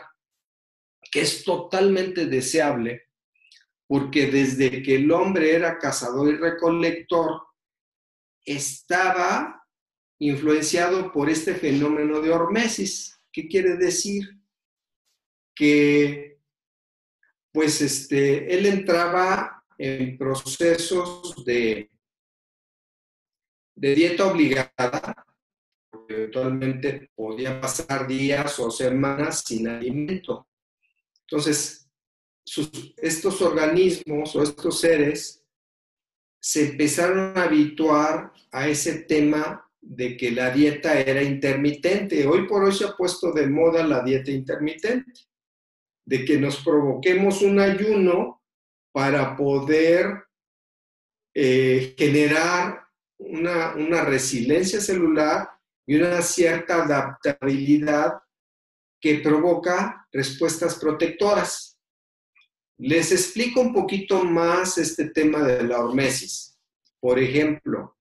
[1.11, 3.09] que es totalmente deseable
[3.89, 7.41] porque desde que el hombre era cazador y recolector,
[8.45, 9.65] estaba
[10.19, 13.19] influenciado por este fenómeno de hormesis.
[13.31, 14.38] ¿Qué quiere decir?
[15.59, 16.39] Que
[17.51, 21.91] pues este, él entraba en procesos de,
[23.75, 25.25] de dieta obligada,
[26.07, 30.47] eventualmente podía pasar días o semanas sin alimento.
[31.27, 31.89] Entonces,
[32.95, 35.43] estos organismos o estos seres
[36.41, 42.25] se empezaron a habituar a ese tema de que la dieta era intermitente.
[42.25, 45.28] Hoy por hoy se ha puesto de moda la dieta intermitente,
[46.09, 48.41] de que nos provoquemos un ayuno
[48.91, 50.23] para poder
[51.35, 52.83] eh, generar
[53.19, 55.47] una, una resiliencia celular
[55.85, 58.13] y una cierta adaptabilidad
[58.99, 61.79] que provoca respuestas protectoras.
[62.79, 66.57] Les explico un poquito más este tema de la hormesis.
[66.99, 67.95] Por ejemplo,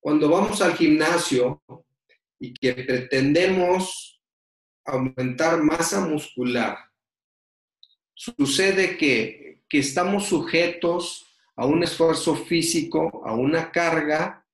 [0.00, 1.62] cuando vamos al gimnasio
[2.40, 4.17] y que pretendemos
[4.88, 6.78] aumentar masa muscular,
[8.14, 11.26] sucede que, que estamos sujetos
[11.56, 14.44] a un esfuerzo físico, a una carga,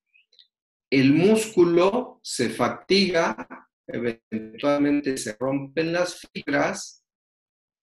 [0.89, 3.47] el músculo se fatiga,
[3.87, 7.05] eventualmente se rompen las fibras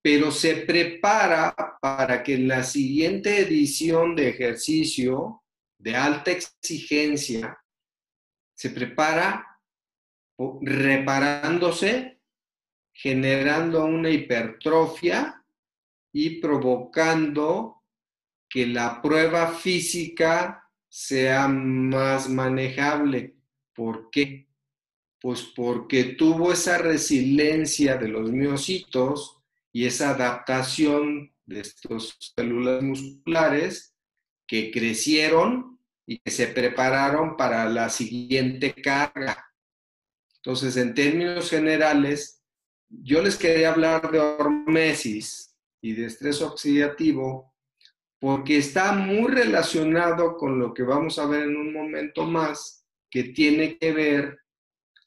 [0.03, 5.44] pero se prepara para que en la siguiente edición de ejercicio
[5.78, 7.57] de alta exigencia
[8.53, 9.46] se prepara
[10.61, 12.20] reparándose,
[13.03, 15.44] generando una hipertrofia
[16.12, 17.82] y provocando
[18.48, 23.34] que la prueba física sea más manejable.
[23.74, 24.46] ¿Por qué?
[25.20, 29.42] Pues porque tuvo esa resiliencia de los miocitos
[29.72, 33.96] y esa adaptación de estas células musculares
[34.46, 39.44] que crecieron y que se prepararon para la siguiente carga.
[40.36, 42.41] Entonces, en términos generales,
[43.01, 47.55] yo les quería hablar de hormesis y de estrés oxidativo
[48.20, 53.24] porque está muy relacionado con lo que vamos a ver en un momento más, que
[53.24, 54.38] tiene que ver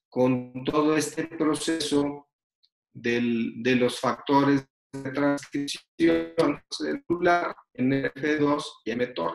[0.09, 2.27] con todo este proceso
[2.93, 9.31] de los factores de transcripción celular NF2 y mTOR.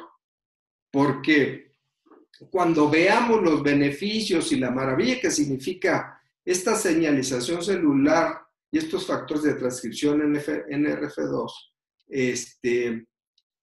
[0.90, 1.76] Porque
[2.50, 9.42] cuando veamos los beneficios y la maravilla que significa esta señalización celular y estos factores
[9.42, 11.52] de transcripción NF, NRF2,
[12.08, 13.06] este,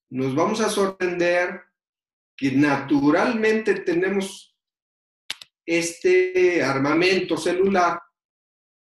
[0.09, 1.61] nos vamos a sorprender
[2.35, 4.55] que naturalmente tenemos
[5.65, 7.99] este armamento celular,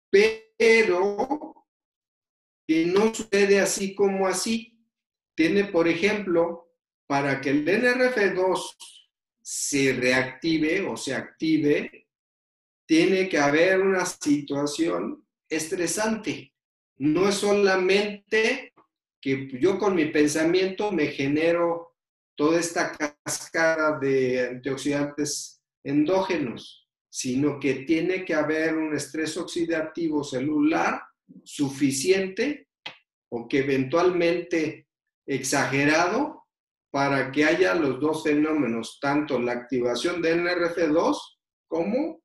[0.10, 1.56] pero pero
[2.68, 4.78] que no sucede así como así.
[5.34, 6.74] Tiene, por ejemplo,
[7.08, 8.76] para que el NRF2
[9.42, 11.99] se reactive o se active,
[12.90, 16.52] tiene que haber una situación estresante.
[16.98, 18.74] No es solamente
[19.22, 21.94] que yo con mi pensamiento me genero
[22.36, 31.02] toda esta cascada de antioxidantes endógenos sino que tiene que haber un estrés oxidativo celular
[31.44, 32.68] suficiente
[33.32, 34.88] o que eventualmente
[35.26, 36.46] exagerado
[36.92, 41.18] para que haya los dos fenómenos, tanto la activación de NRF2
[41.68, 42.18] como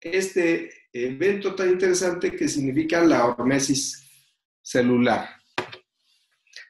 [0.00, 4.06] este evento tan interesante que significa la hormesis
[4.62, 5.28] celular.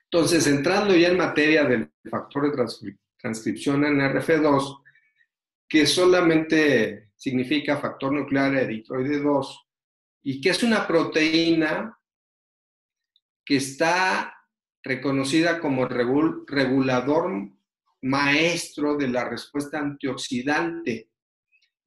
[0.05, 4.83] Entonces, entrando ya en materia del factor de transcripción NRF2,
[5.69, 9.67] que solamente significa factor nuclear eritroide 2,
[10.23, 11.97] y que es una proteína
[13.45, 14.35] que está
[14.83, 17.51] reconocida como regulador
[18.03, 21.10] maestro de la respuesta antioxidante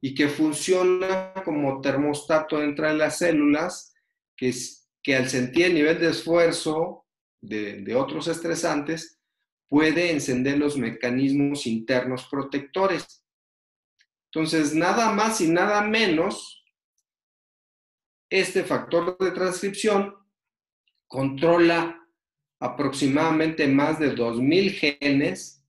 [0.05, 3.95] y que funciona como termostato entre las células,
[4.35, 4.53] que,
[5.01, 7.05] que al sentir el nivel de esfuerzo
[7.39, 9.21] de, de otros estresantes,
[9.69, 13.23] puede encender los mecanismos internos protectores.
[14.25, 16.65] Entonces, nada más y nada menos,
[18.29, 20.17] este factor de transcripción
[21.07, 22.05] controla
[22.59, 25.63] aproximadamente más de 2.000 genes,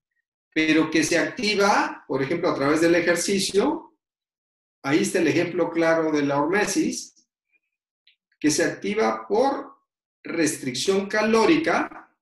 [0.52, 3.83] pero que se activa, por ejemplo, a través del ejercicio.
[4.84, 7.26] Ahí está el ejemplo claro de la hormesis,
[8.38, 9.74] que se activa por
[10.22, 12.14] restricción calórica.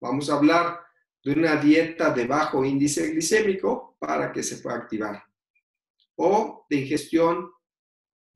[0.00, 0.80] Vamos a hablar
[1.22, 5.22] de una dieta de bajo índice glicémico para que se pueda activar.
[6.16, 7.50] O de ingestión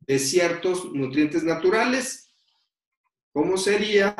[0.01, 2.29] de ciertos nutrientes naturales,
[3.39, 4.17] ¿Cómo sería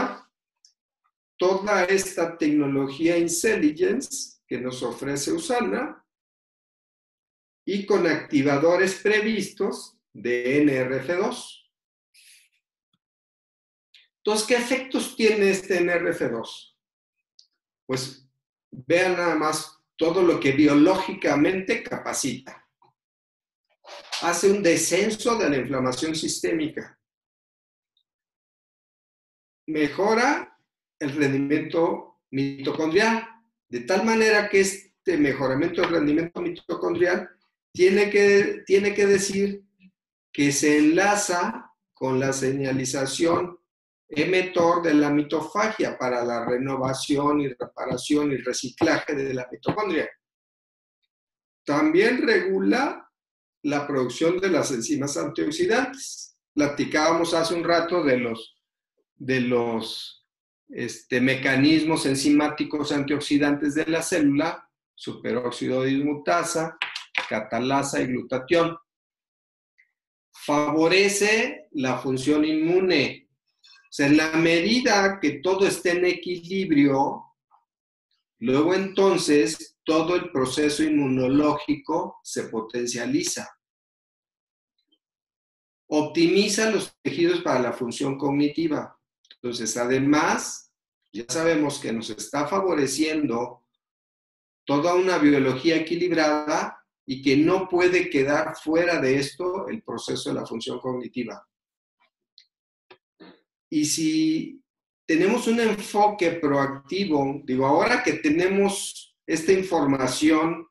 [1.37, 6.05] toda esta tecnología Intelligence que nos ofrece Usana
[7.71, 11.69] y con activadores previstos de NRF2.
[14.17, 16.75] Entonces, ¿qué efectos tiene este NRF2?
[17.85, 18.27] Pues
[18.71, 22.67] vean nada más todo lo que biológicamente capacita
[24.23, 26.99] hace un descenso de la inflamación sistémica.
[29.67, 30.59] Mejora
[30.99, 33.29] el rendimiento mitocondrial.
[33.69, 37.38] De tal manera que este mejoramiento del rendimiento mitocondrial
[37.73, 39.65] tiene que, tiene que decir
[40.33, 43.59] que se enlaza con la señalización
[44.09, 50.09] emetor de la mitofagia para la renovación y reparación y reciclaje de la mitocondria.
[51.65, 53.11] También regula
[53.63, 56.39] la producción de las enzimas antioxidantes.
[56.55, 58.57] Platicábamos hace un rato de los,
[59.17, 60.27] de los
[60.69, 66.79] este, mecanismos enzimáticos antioxidantes de la célula, superóxido dismutasa,
[67.29, 68.77] catalasa y glutatión.
[70.33, 73.29] Favorece la función inmune.
[73.63, 77.25] O sea, en la medida que todo esté en equilibrio,
[78.41, 83.49] luego entonces todo el proceso inmunológico se potencializa.
[85.87, 88.99] Optimiza los tejidos para la función cognitiva.
[89.41, 90.71] Entonces, además,
[91.13, 93.65] ya sabemos que nos está favoreciendo
[94.67, 96.78] toda una biología equilibrada
[97.11, 101.43] y que no puede quedar fuera de esto el proceso de la función cognitiva.
[103.71, 104.63] Y si
[105.07, 110.69] tenemos un enfoque proactivo, digo, ahora que tenemos esta información,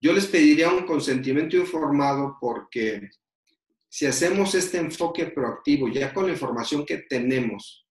[0.00, 3.10] yo les pediría un consentimiento informado porque
[3.90, 7.86] si hacemos este enfoque proactivo, ya con la información que tenemos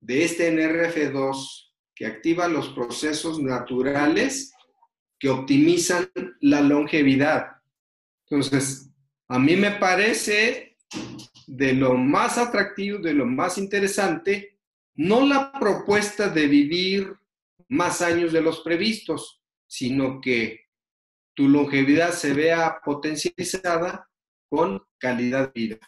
[0.00, 4.52] de este NRF2 que activa los procesos naturales
[5.20, 6.10] que optimizan
[6.40, 7.58] la longevidad.
[8.26, 8.90] Entonces,
[9.28, 10.78] a mí me parece
[11.46, 14.58] de lo más atractivo, de lo más interesante,
[14.94, 17.14] no la propuesta de vivir
[17.68, 20.68] más años de los previstos, sino que
[21.34, 24.08] tu longevidad se vea potencializada
[24.48, 25.78] con calidad de vida.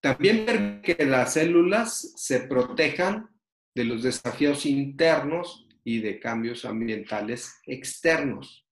[0.00, 3.30] También permite que las células se protejan
[3.74, 8.66] de los desafíos internos y de cambios ambientales externos.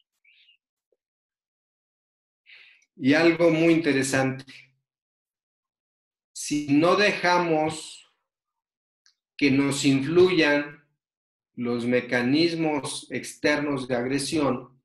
[2.94, 4.44] Y algo muy interesante,
[6.34, 8.06] si no dejamos
[9.34, 10.86] que nos influyan
[11.54, 14.78] los mecanismos externos de agresión,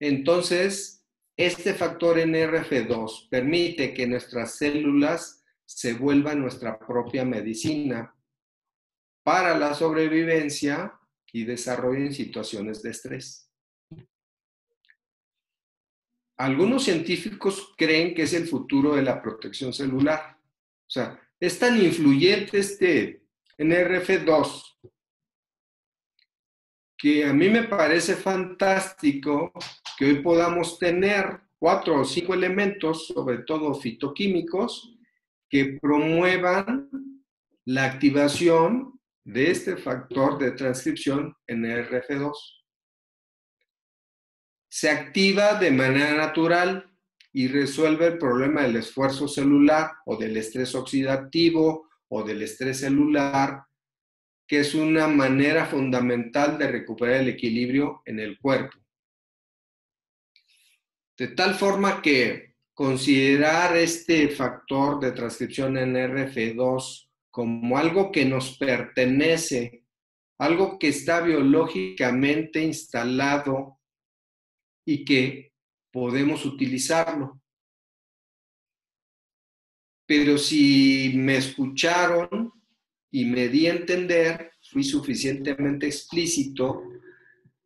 [0.00, 1.04] entonces
[1.36, 8.13] este factor NRF2 permite que nuestras células se vuelvan nuestra propia medicina
[9.24, 10.92] para la sobrevivencia
[11.32, 13.50] y desarrollo en situaciones de estrés.
[16.36, 20.38] Algunos científicos creen que es el futuro de la protección celular.
[20.86, 23.24] O sea, es tan influyente este
[23.58, 24.62] NRF2
[26.96, 29.52] que a mí me parece fantástico
[29.98, 34.96] que hoy podamos tener cuatro o cinco elementos, sobre todo fitoquímicos,
[35.48, 36.90] que promuevan
[37.64, 38.93] la activación
[39.24, 42.32] de este factor de transcripción NRF2.
[44.68, 46.90] Se activa de manera natural
[47.32, 53.64] y resuelve el problema del esfuerzo celular o del estrés oxidativo o del estrés celular,
[54.46, 58.76] que es una manera fundamental de recuperar el equilibrio en el cuerpo.
[61.16, 67.03] De tal forma que considerar este factor de transcripción en RF2
[67.34, 69.82] como algo que nos pertenece,
[70.38, 73.80] algo que está biológicamente instalado
[74.86, 75.52] y que
[75.90, 77.42] podemos utilizarlo.
[80.06, 82.52] Pero si me escucharon
[83.10, 86.84] y me di a entender, fui suficientemente explícito,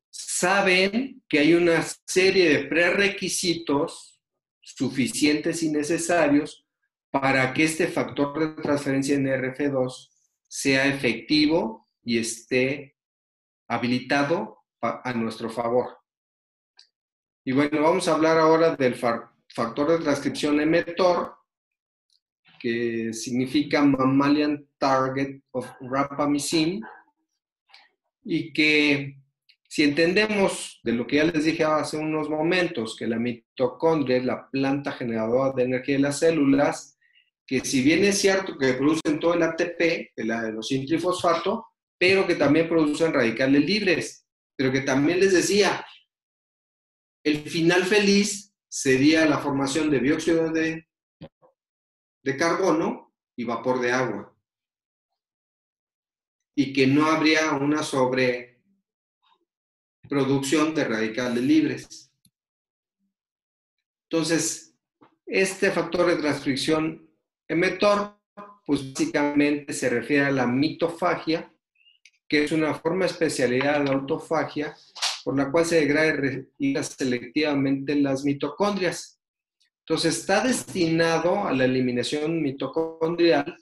[0.09, 4.19] saben que hay una serie de prerequisitos
[4.63, 6.68] suficientes y necesarios
[7.11, 10.11] para que este factor de transferencia en RF2
[10.47, 12.97] sea efectivo y esté
[13.67, 15.99] habilitado a nuestro favor.
[17.45, 21.35] Y bueno, vamos a hablar ahora del factor de transcripción emetor,
[22.61, 26.83] que significa Mammalian Target of Rapamycin,
[28.25, 29.17] y que
[29.67, 34.25] si entendemos de lo que ya les dije hace unos momentos, que la mitocondria es
[34.25, 36.98] la planta generadora de energía de las células,
[37.49, 40.13] que si bien es cierto que producen todo el ATP,
[40.53, 41.67] los trifosfato,
[41.99, 45.83] pero que también producen radicales libres, pero que también les decía,
[47.25, 50.87] el final feliz sería la formación de dióxido de,
[52.23, 54.37] de carbono y vapor de agua.
[56.55, 62.13] Y que no habría una sobreproducción de radicales libres.
[64.11, 64.75] Entonces,
[65.25, 67.08] este factor de transcripción
[67.49, 68.19] emetor
[68.65, 71.51] pues básicamente se refiere a la mitofagia,
[72.29, 74.77] que es una forma especialidad de la autofagia
[75.25, 76.23] por la cual se degrada
[76.83, 79.21] selectivamente las mitocondrias.
[79.81, 83.57] Entonces, está destinado a la eliminación mitocondrial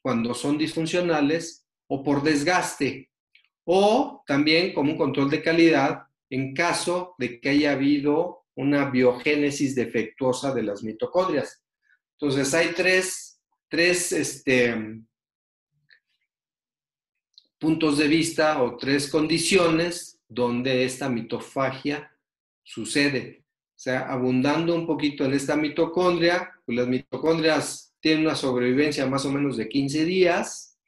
[0.00, 3.10] cuando son disfuncionales o por desgaste,
[3.64, 9.74] o también como un control de calidad en caso de que haya habido una biogénesis
[9.74, 11.65] defectuosa de las mitocondrias.
[12.18, 15.02] Entonces, hay tres, tres este,
[17.58, 22.10] puntos de vista o tres condiciones donde esta mitofagia
[22.62, 23.44] sucede.
[23.76, 29.24] O sea, abundando un poquito en esta mitocondria, pues las mitocondrias tienen una sobrevivencia más
[29.26, 30.78] o menos de 15 días,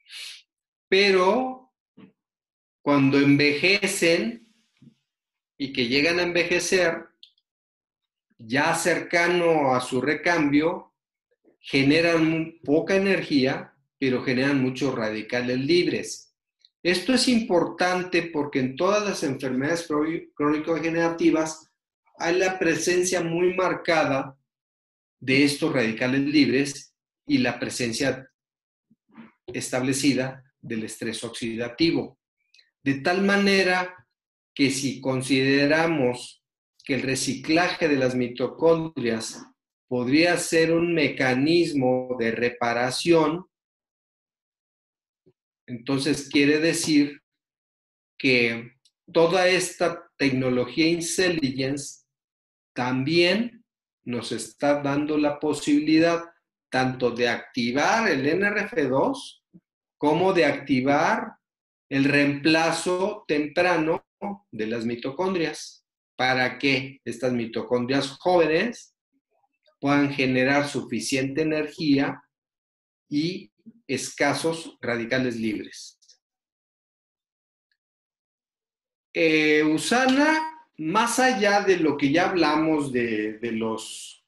[0.87, 1.71] pero
[2.81, 4.47] cuando envejecen
[5.57, 7.05] y que llegan a envejecer,
[8.37, 10.88] ya cercano a su recambio,
[11.59, 16.33] generan poca energía, pero generan muchos radicales libres.
[16.81, 19.87] Esto es importante porque en todas las enfermedades
[20.33, 21.69] crónico-degenerativas
[22.17, 24.37] hay la presencia muy marcada
[25.19, 26.93] de estos radicales libres
[27.25, 28.29] y la presencia
[29.47, 32.17] establecida del estrés oxidativo.
[32.81, 34.07] De tal manera
[34.53, 36.43] que si consideramos
[36.83, 39.45] que el reciclaje de las mitocondrias
[39.89, 43.47] podría ser un mecanismo de reparación,
[45.67, 47.21] entonces quiere decir
[48.17, 48.71] que
[49.11, 52.05] toda esta tecnología intelligence
[52.73, 53.65] también
[54.05, 56.23] nos está dando la posibilidad
[56.71, 59.41] tanto de activar el NRF2
[59.97, 61.33] como de activar
[61.89, 64.05] el reemplazo temprano
[64.51, 65.83] de las mitocondrias.
[66.15, 68.93] Para que estas mitocondrias jóvenes
[69.79, 72.21] puedan generar suficiente energía
[73.09, 73.51] y
[73.87, 75.99] escasos radicales libres.
[79.13, 80.39] Eh, Usana,
[80.77, 84.25] más allá de lo que ya hablamos de, de los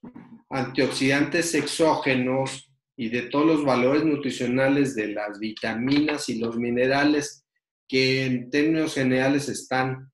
[0.49, 7.45] antioxidantes exógenos y de todos los valores nutricionales de las vitaminas y los minerales
[7.87, 10.11] que en términos generales están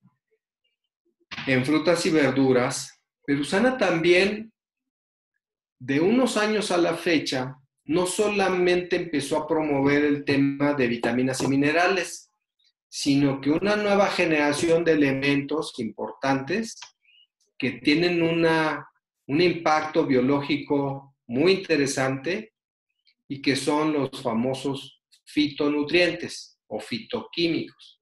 [1.46, 4.52] en frutas y verduras, pero Usana también,
[5.80, 7.56] de unos años a la fecha,
[7.86, 12.32] no solamente empezó a promover el tema de vitaminas y minerales,
[12.90, 16.80] sino que una nueva generación de elementos importantes
[17.58, 18.88] que tienen una,
[19.28, 22.54] un impacto biológico muy interesante
[23.28, 28.02] y que son los famosos fitonutrientes o fitoquímicos.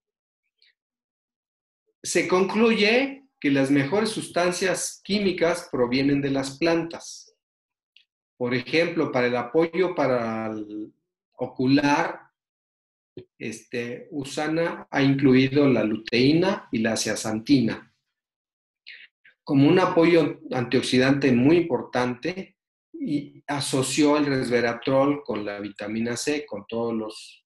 [2.01, 7.24] Se concluye que las mejores sustancias químicas provienen de las plantas
[8.37, 10.93] por ejemplo, para el apoyo para el
[11.37, 12.21] ocular,
[13.37, 17.95] este, Usana ha incluido la luteína y la zeaxantina
[19.45, 22.57] como un apoyo antioxidante muy importante
[22.91, 27.45] y asoció el resveratrol con la vitamina C, con todos los,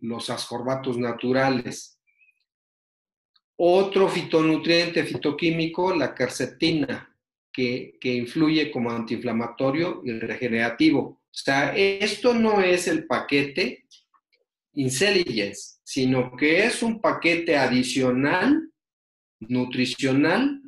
[0.00, 2.00] los ascorbatos naturales.
[3.56, 7.13] Otro fitonutriente fitoquímico, la quercetina,
[7.54, 11.00] que, influye como antiinflamatorio y regenerativo.
[11.00, 13.86] O sea, esto no es el paquete
[14.72, 18.70] Intelligence, sino que es un paquete adicional,
[19.38, 20.60] nutricional,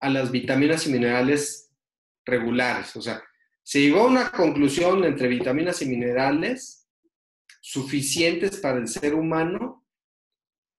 [0.00, 1.70] a las vitaminas y minerales
[2.26, 2.94] regulares.
[2.96, 3.22] O sea,
[3.62, 6.86] se llegó a una conclusión entre vitaminas y minerales
[7.62, 9.86] suficientes para el ser humano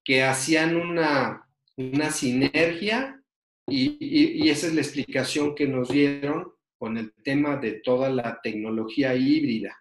[0.04, 3.23] que hacían una, una sinergia
[3.68, 9.16] y, esa es la explicación que nos dieron con el tema de toda la tecnología
[9.16, 9.78] híbrida,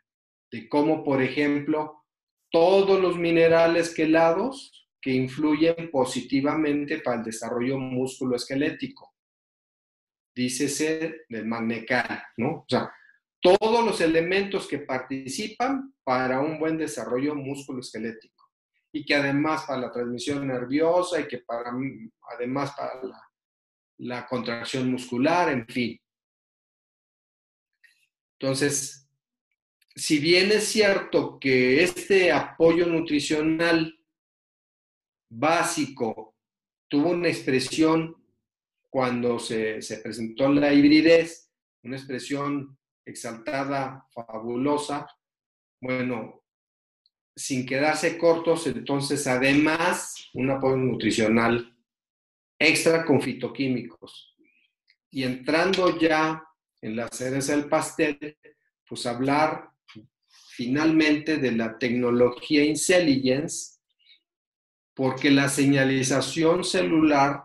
[0.51, 2.05] de cómo, por ejemplo,
[2.51, 9.13] todos los minerales quelados que influyen positivamente para el desarrollo músculo esquelético.
[10.35, 12.59] Dícese del magnecal, ¿no?
[12.59, 12.93] O sea,
[13.41, 18.49] todos los elementos que participan para un buen desarrollo músculo esquelético
[18.93, 21.73] y que además para la transmisión nerviosa y que para,
[22.37, 23.32] además para la
[23.99, 26.01] la contracción muscular, en fin.
[28.39, 29.09] Entonces,
[29.95, 33.99] si bien es cierto que este apoyo nutricional
[35.31, 36.35] básico
[36.89, 38.17] tuvo una expresión
[38.91, 41.51] cuando se, presentó la hibridez,
[41.83, 42.77] una expresión
[43.07, 45.07] exaltada, fabulosa,
[45.81, 46.45] bueno,
[47.35, 51.72] sin quedarse cortos, entonces además un apoyo nutricional
[52.63, 54.37] extra con fitoquímicos.
[55.11, 56.43] Y entrando ya
[56.81, 58.39] en la cereza del pastel,
[58.87, 59.71] pues hablar
[60.51, 63.79] finalmente de la tecnología intelligence,
[64.95, 67.45] porque la señalización celular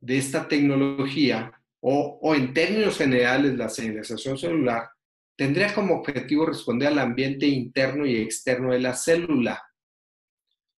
[0.00, 4.90] de esta tecnología, o, o, en términos generales la señalización celular,
[5.36, 9.62] tendría como objetivo responder al ambiente interno y externo de la célula,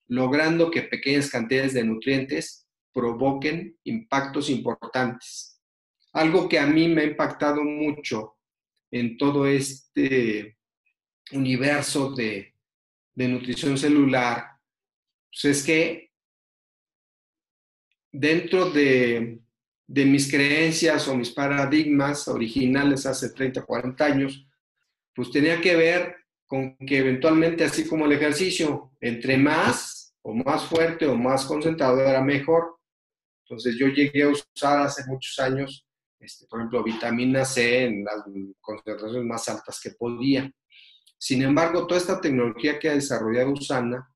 [0.07, 2.61] logrando que pequeñas cantidades de nutrientes
[2.93, 5.61] provoquen impactos importantes.
[6.13, 8.37] Algo que a mí me ha impactado mucho
[8.91, 10.57] en todo este
[11.31, 12.49] universo de,
[13.15, 14.47] nutrición celular,
[15.31, 16.11] pues es que
[18.11, 19.39] dentro de,
[19.85, 24.47] de, mis creencias o mis paradigmas originales hace 30, 40 años,
[25.13, 26.15] pues tenía que ver
[26.47, 32.01] con que eventualmente, así como el ejercicio, entre más o más fuerte o más concentrado
[32.01, 32.77] era mejor.
[33.51, 35.85] Entonces yo llegué a usar hace muchos años
[36.17, 38.23] este, por ejemplo, vitamina C en las
[38.61, 40.49] concentraciones más altas que podía.
[41.17, 44.09] Sin embargo, toda esta tecnología que ha desarrollado Usana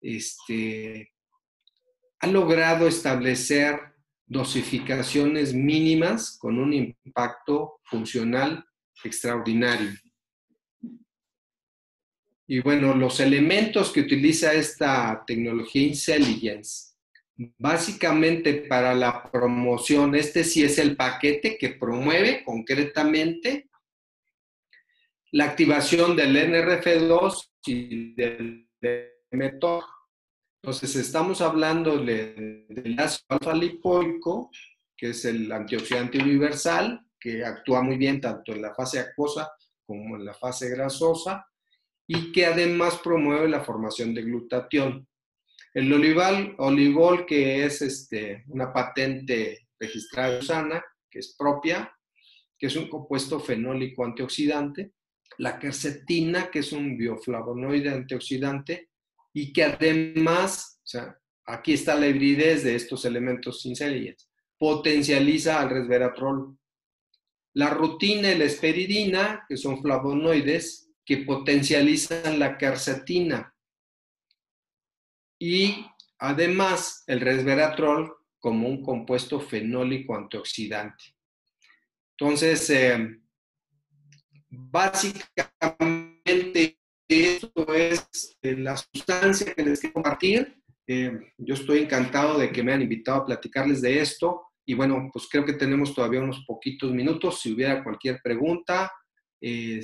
[0.00, 1.12] este,
[2.20, 3.80] ha logrado establecer
[4.24, 8.64] dosificaciones mínimas con un impacto funcional
[9.02, 9.90] extraordinario.
[12.46, 16.93] Y bueno, los elementos que utiliza esta tecnología Intelligence
[17.36, 23.68] básicamente para la promoción, este sí es el paquete que promueve concretamente
[25.32, 28.68] la activación del NRF2 y del
[29.32, 29.84] mTOR.
[30.62, 34.50] Entonces, estamos hablando del ácido alfa lipoico,
[34.96, 39.50] que es el antioxidante universal, que actúa muy bien tanto en la fase acuosa
[39.84, 41.46] como en la fase grasosa,
[42.06, 45.06] y que además promueve la formación de glutatión.
[45.74, 51.92] El olival, olivol, que es este, una patente registrada Usana, que es propia,
[52.56, 54.92] que es un compuesto fenólico antioxidante,
[55.38, 58.90] la quercetina, que es un bioflavonoide antioxidante,
[59.32, 65.70] y que además, o sea, aquí está la hibridez de estos elementos sincelias, potencializa al
[65.70, 66.56] resveratrol.
[67.54, 73.53] La rutina y la esperidina, que son flavonoides, que potencializan la quercetina,
[75.38, 75.86] y
[76.18, 81.04] además el resveratrol como un compuesto fenólico antioxidante.
[82.18, 83.20] Entonces, eh,
[84.50, 86.78] básicamente
[87.08, 90.62] esto es eh, la sustancia que les quiero compartir.
[90.86, 95.10] Eh, yo estoy encantado de que me han invitado a platicarles de esto y bueno,
[95.12, 97.40] pues creo que tenemos todavía unos poquitos minutos.
[97.40, 98.90] Si hubiera cualquier pregunta,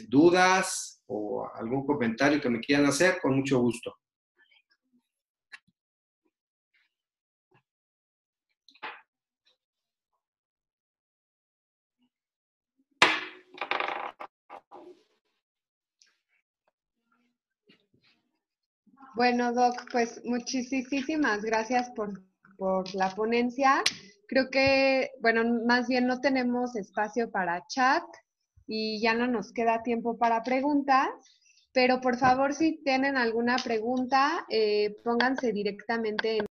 [0.09, 3.95] dudas o algún comentario que me quieran hacer, con mucho gusto.
[19.15, 22.23] Bueno, Doc, pues muchísimas gracias por,
[22.95, 23.83] la ponencia.
[24.29, 28.05] Creo que, bueno, más bien no tenemos espacio para chat
[28.67, 31.09] y ya no nos queda tiempo para preguntas,
[31.73, 36.50] pero por favor, si tienen alguna pregunta, eh, pónganse directamente en...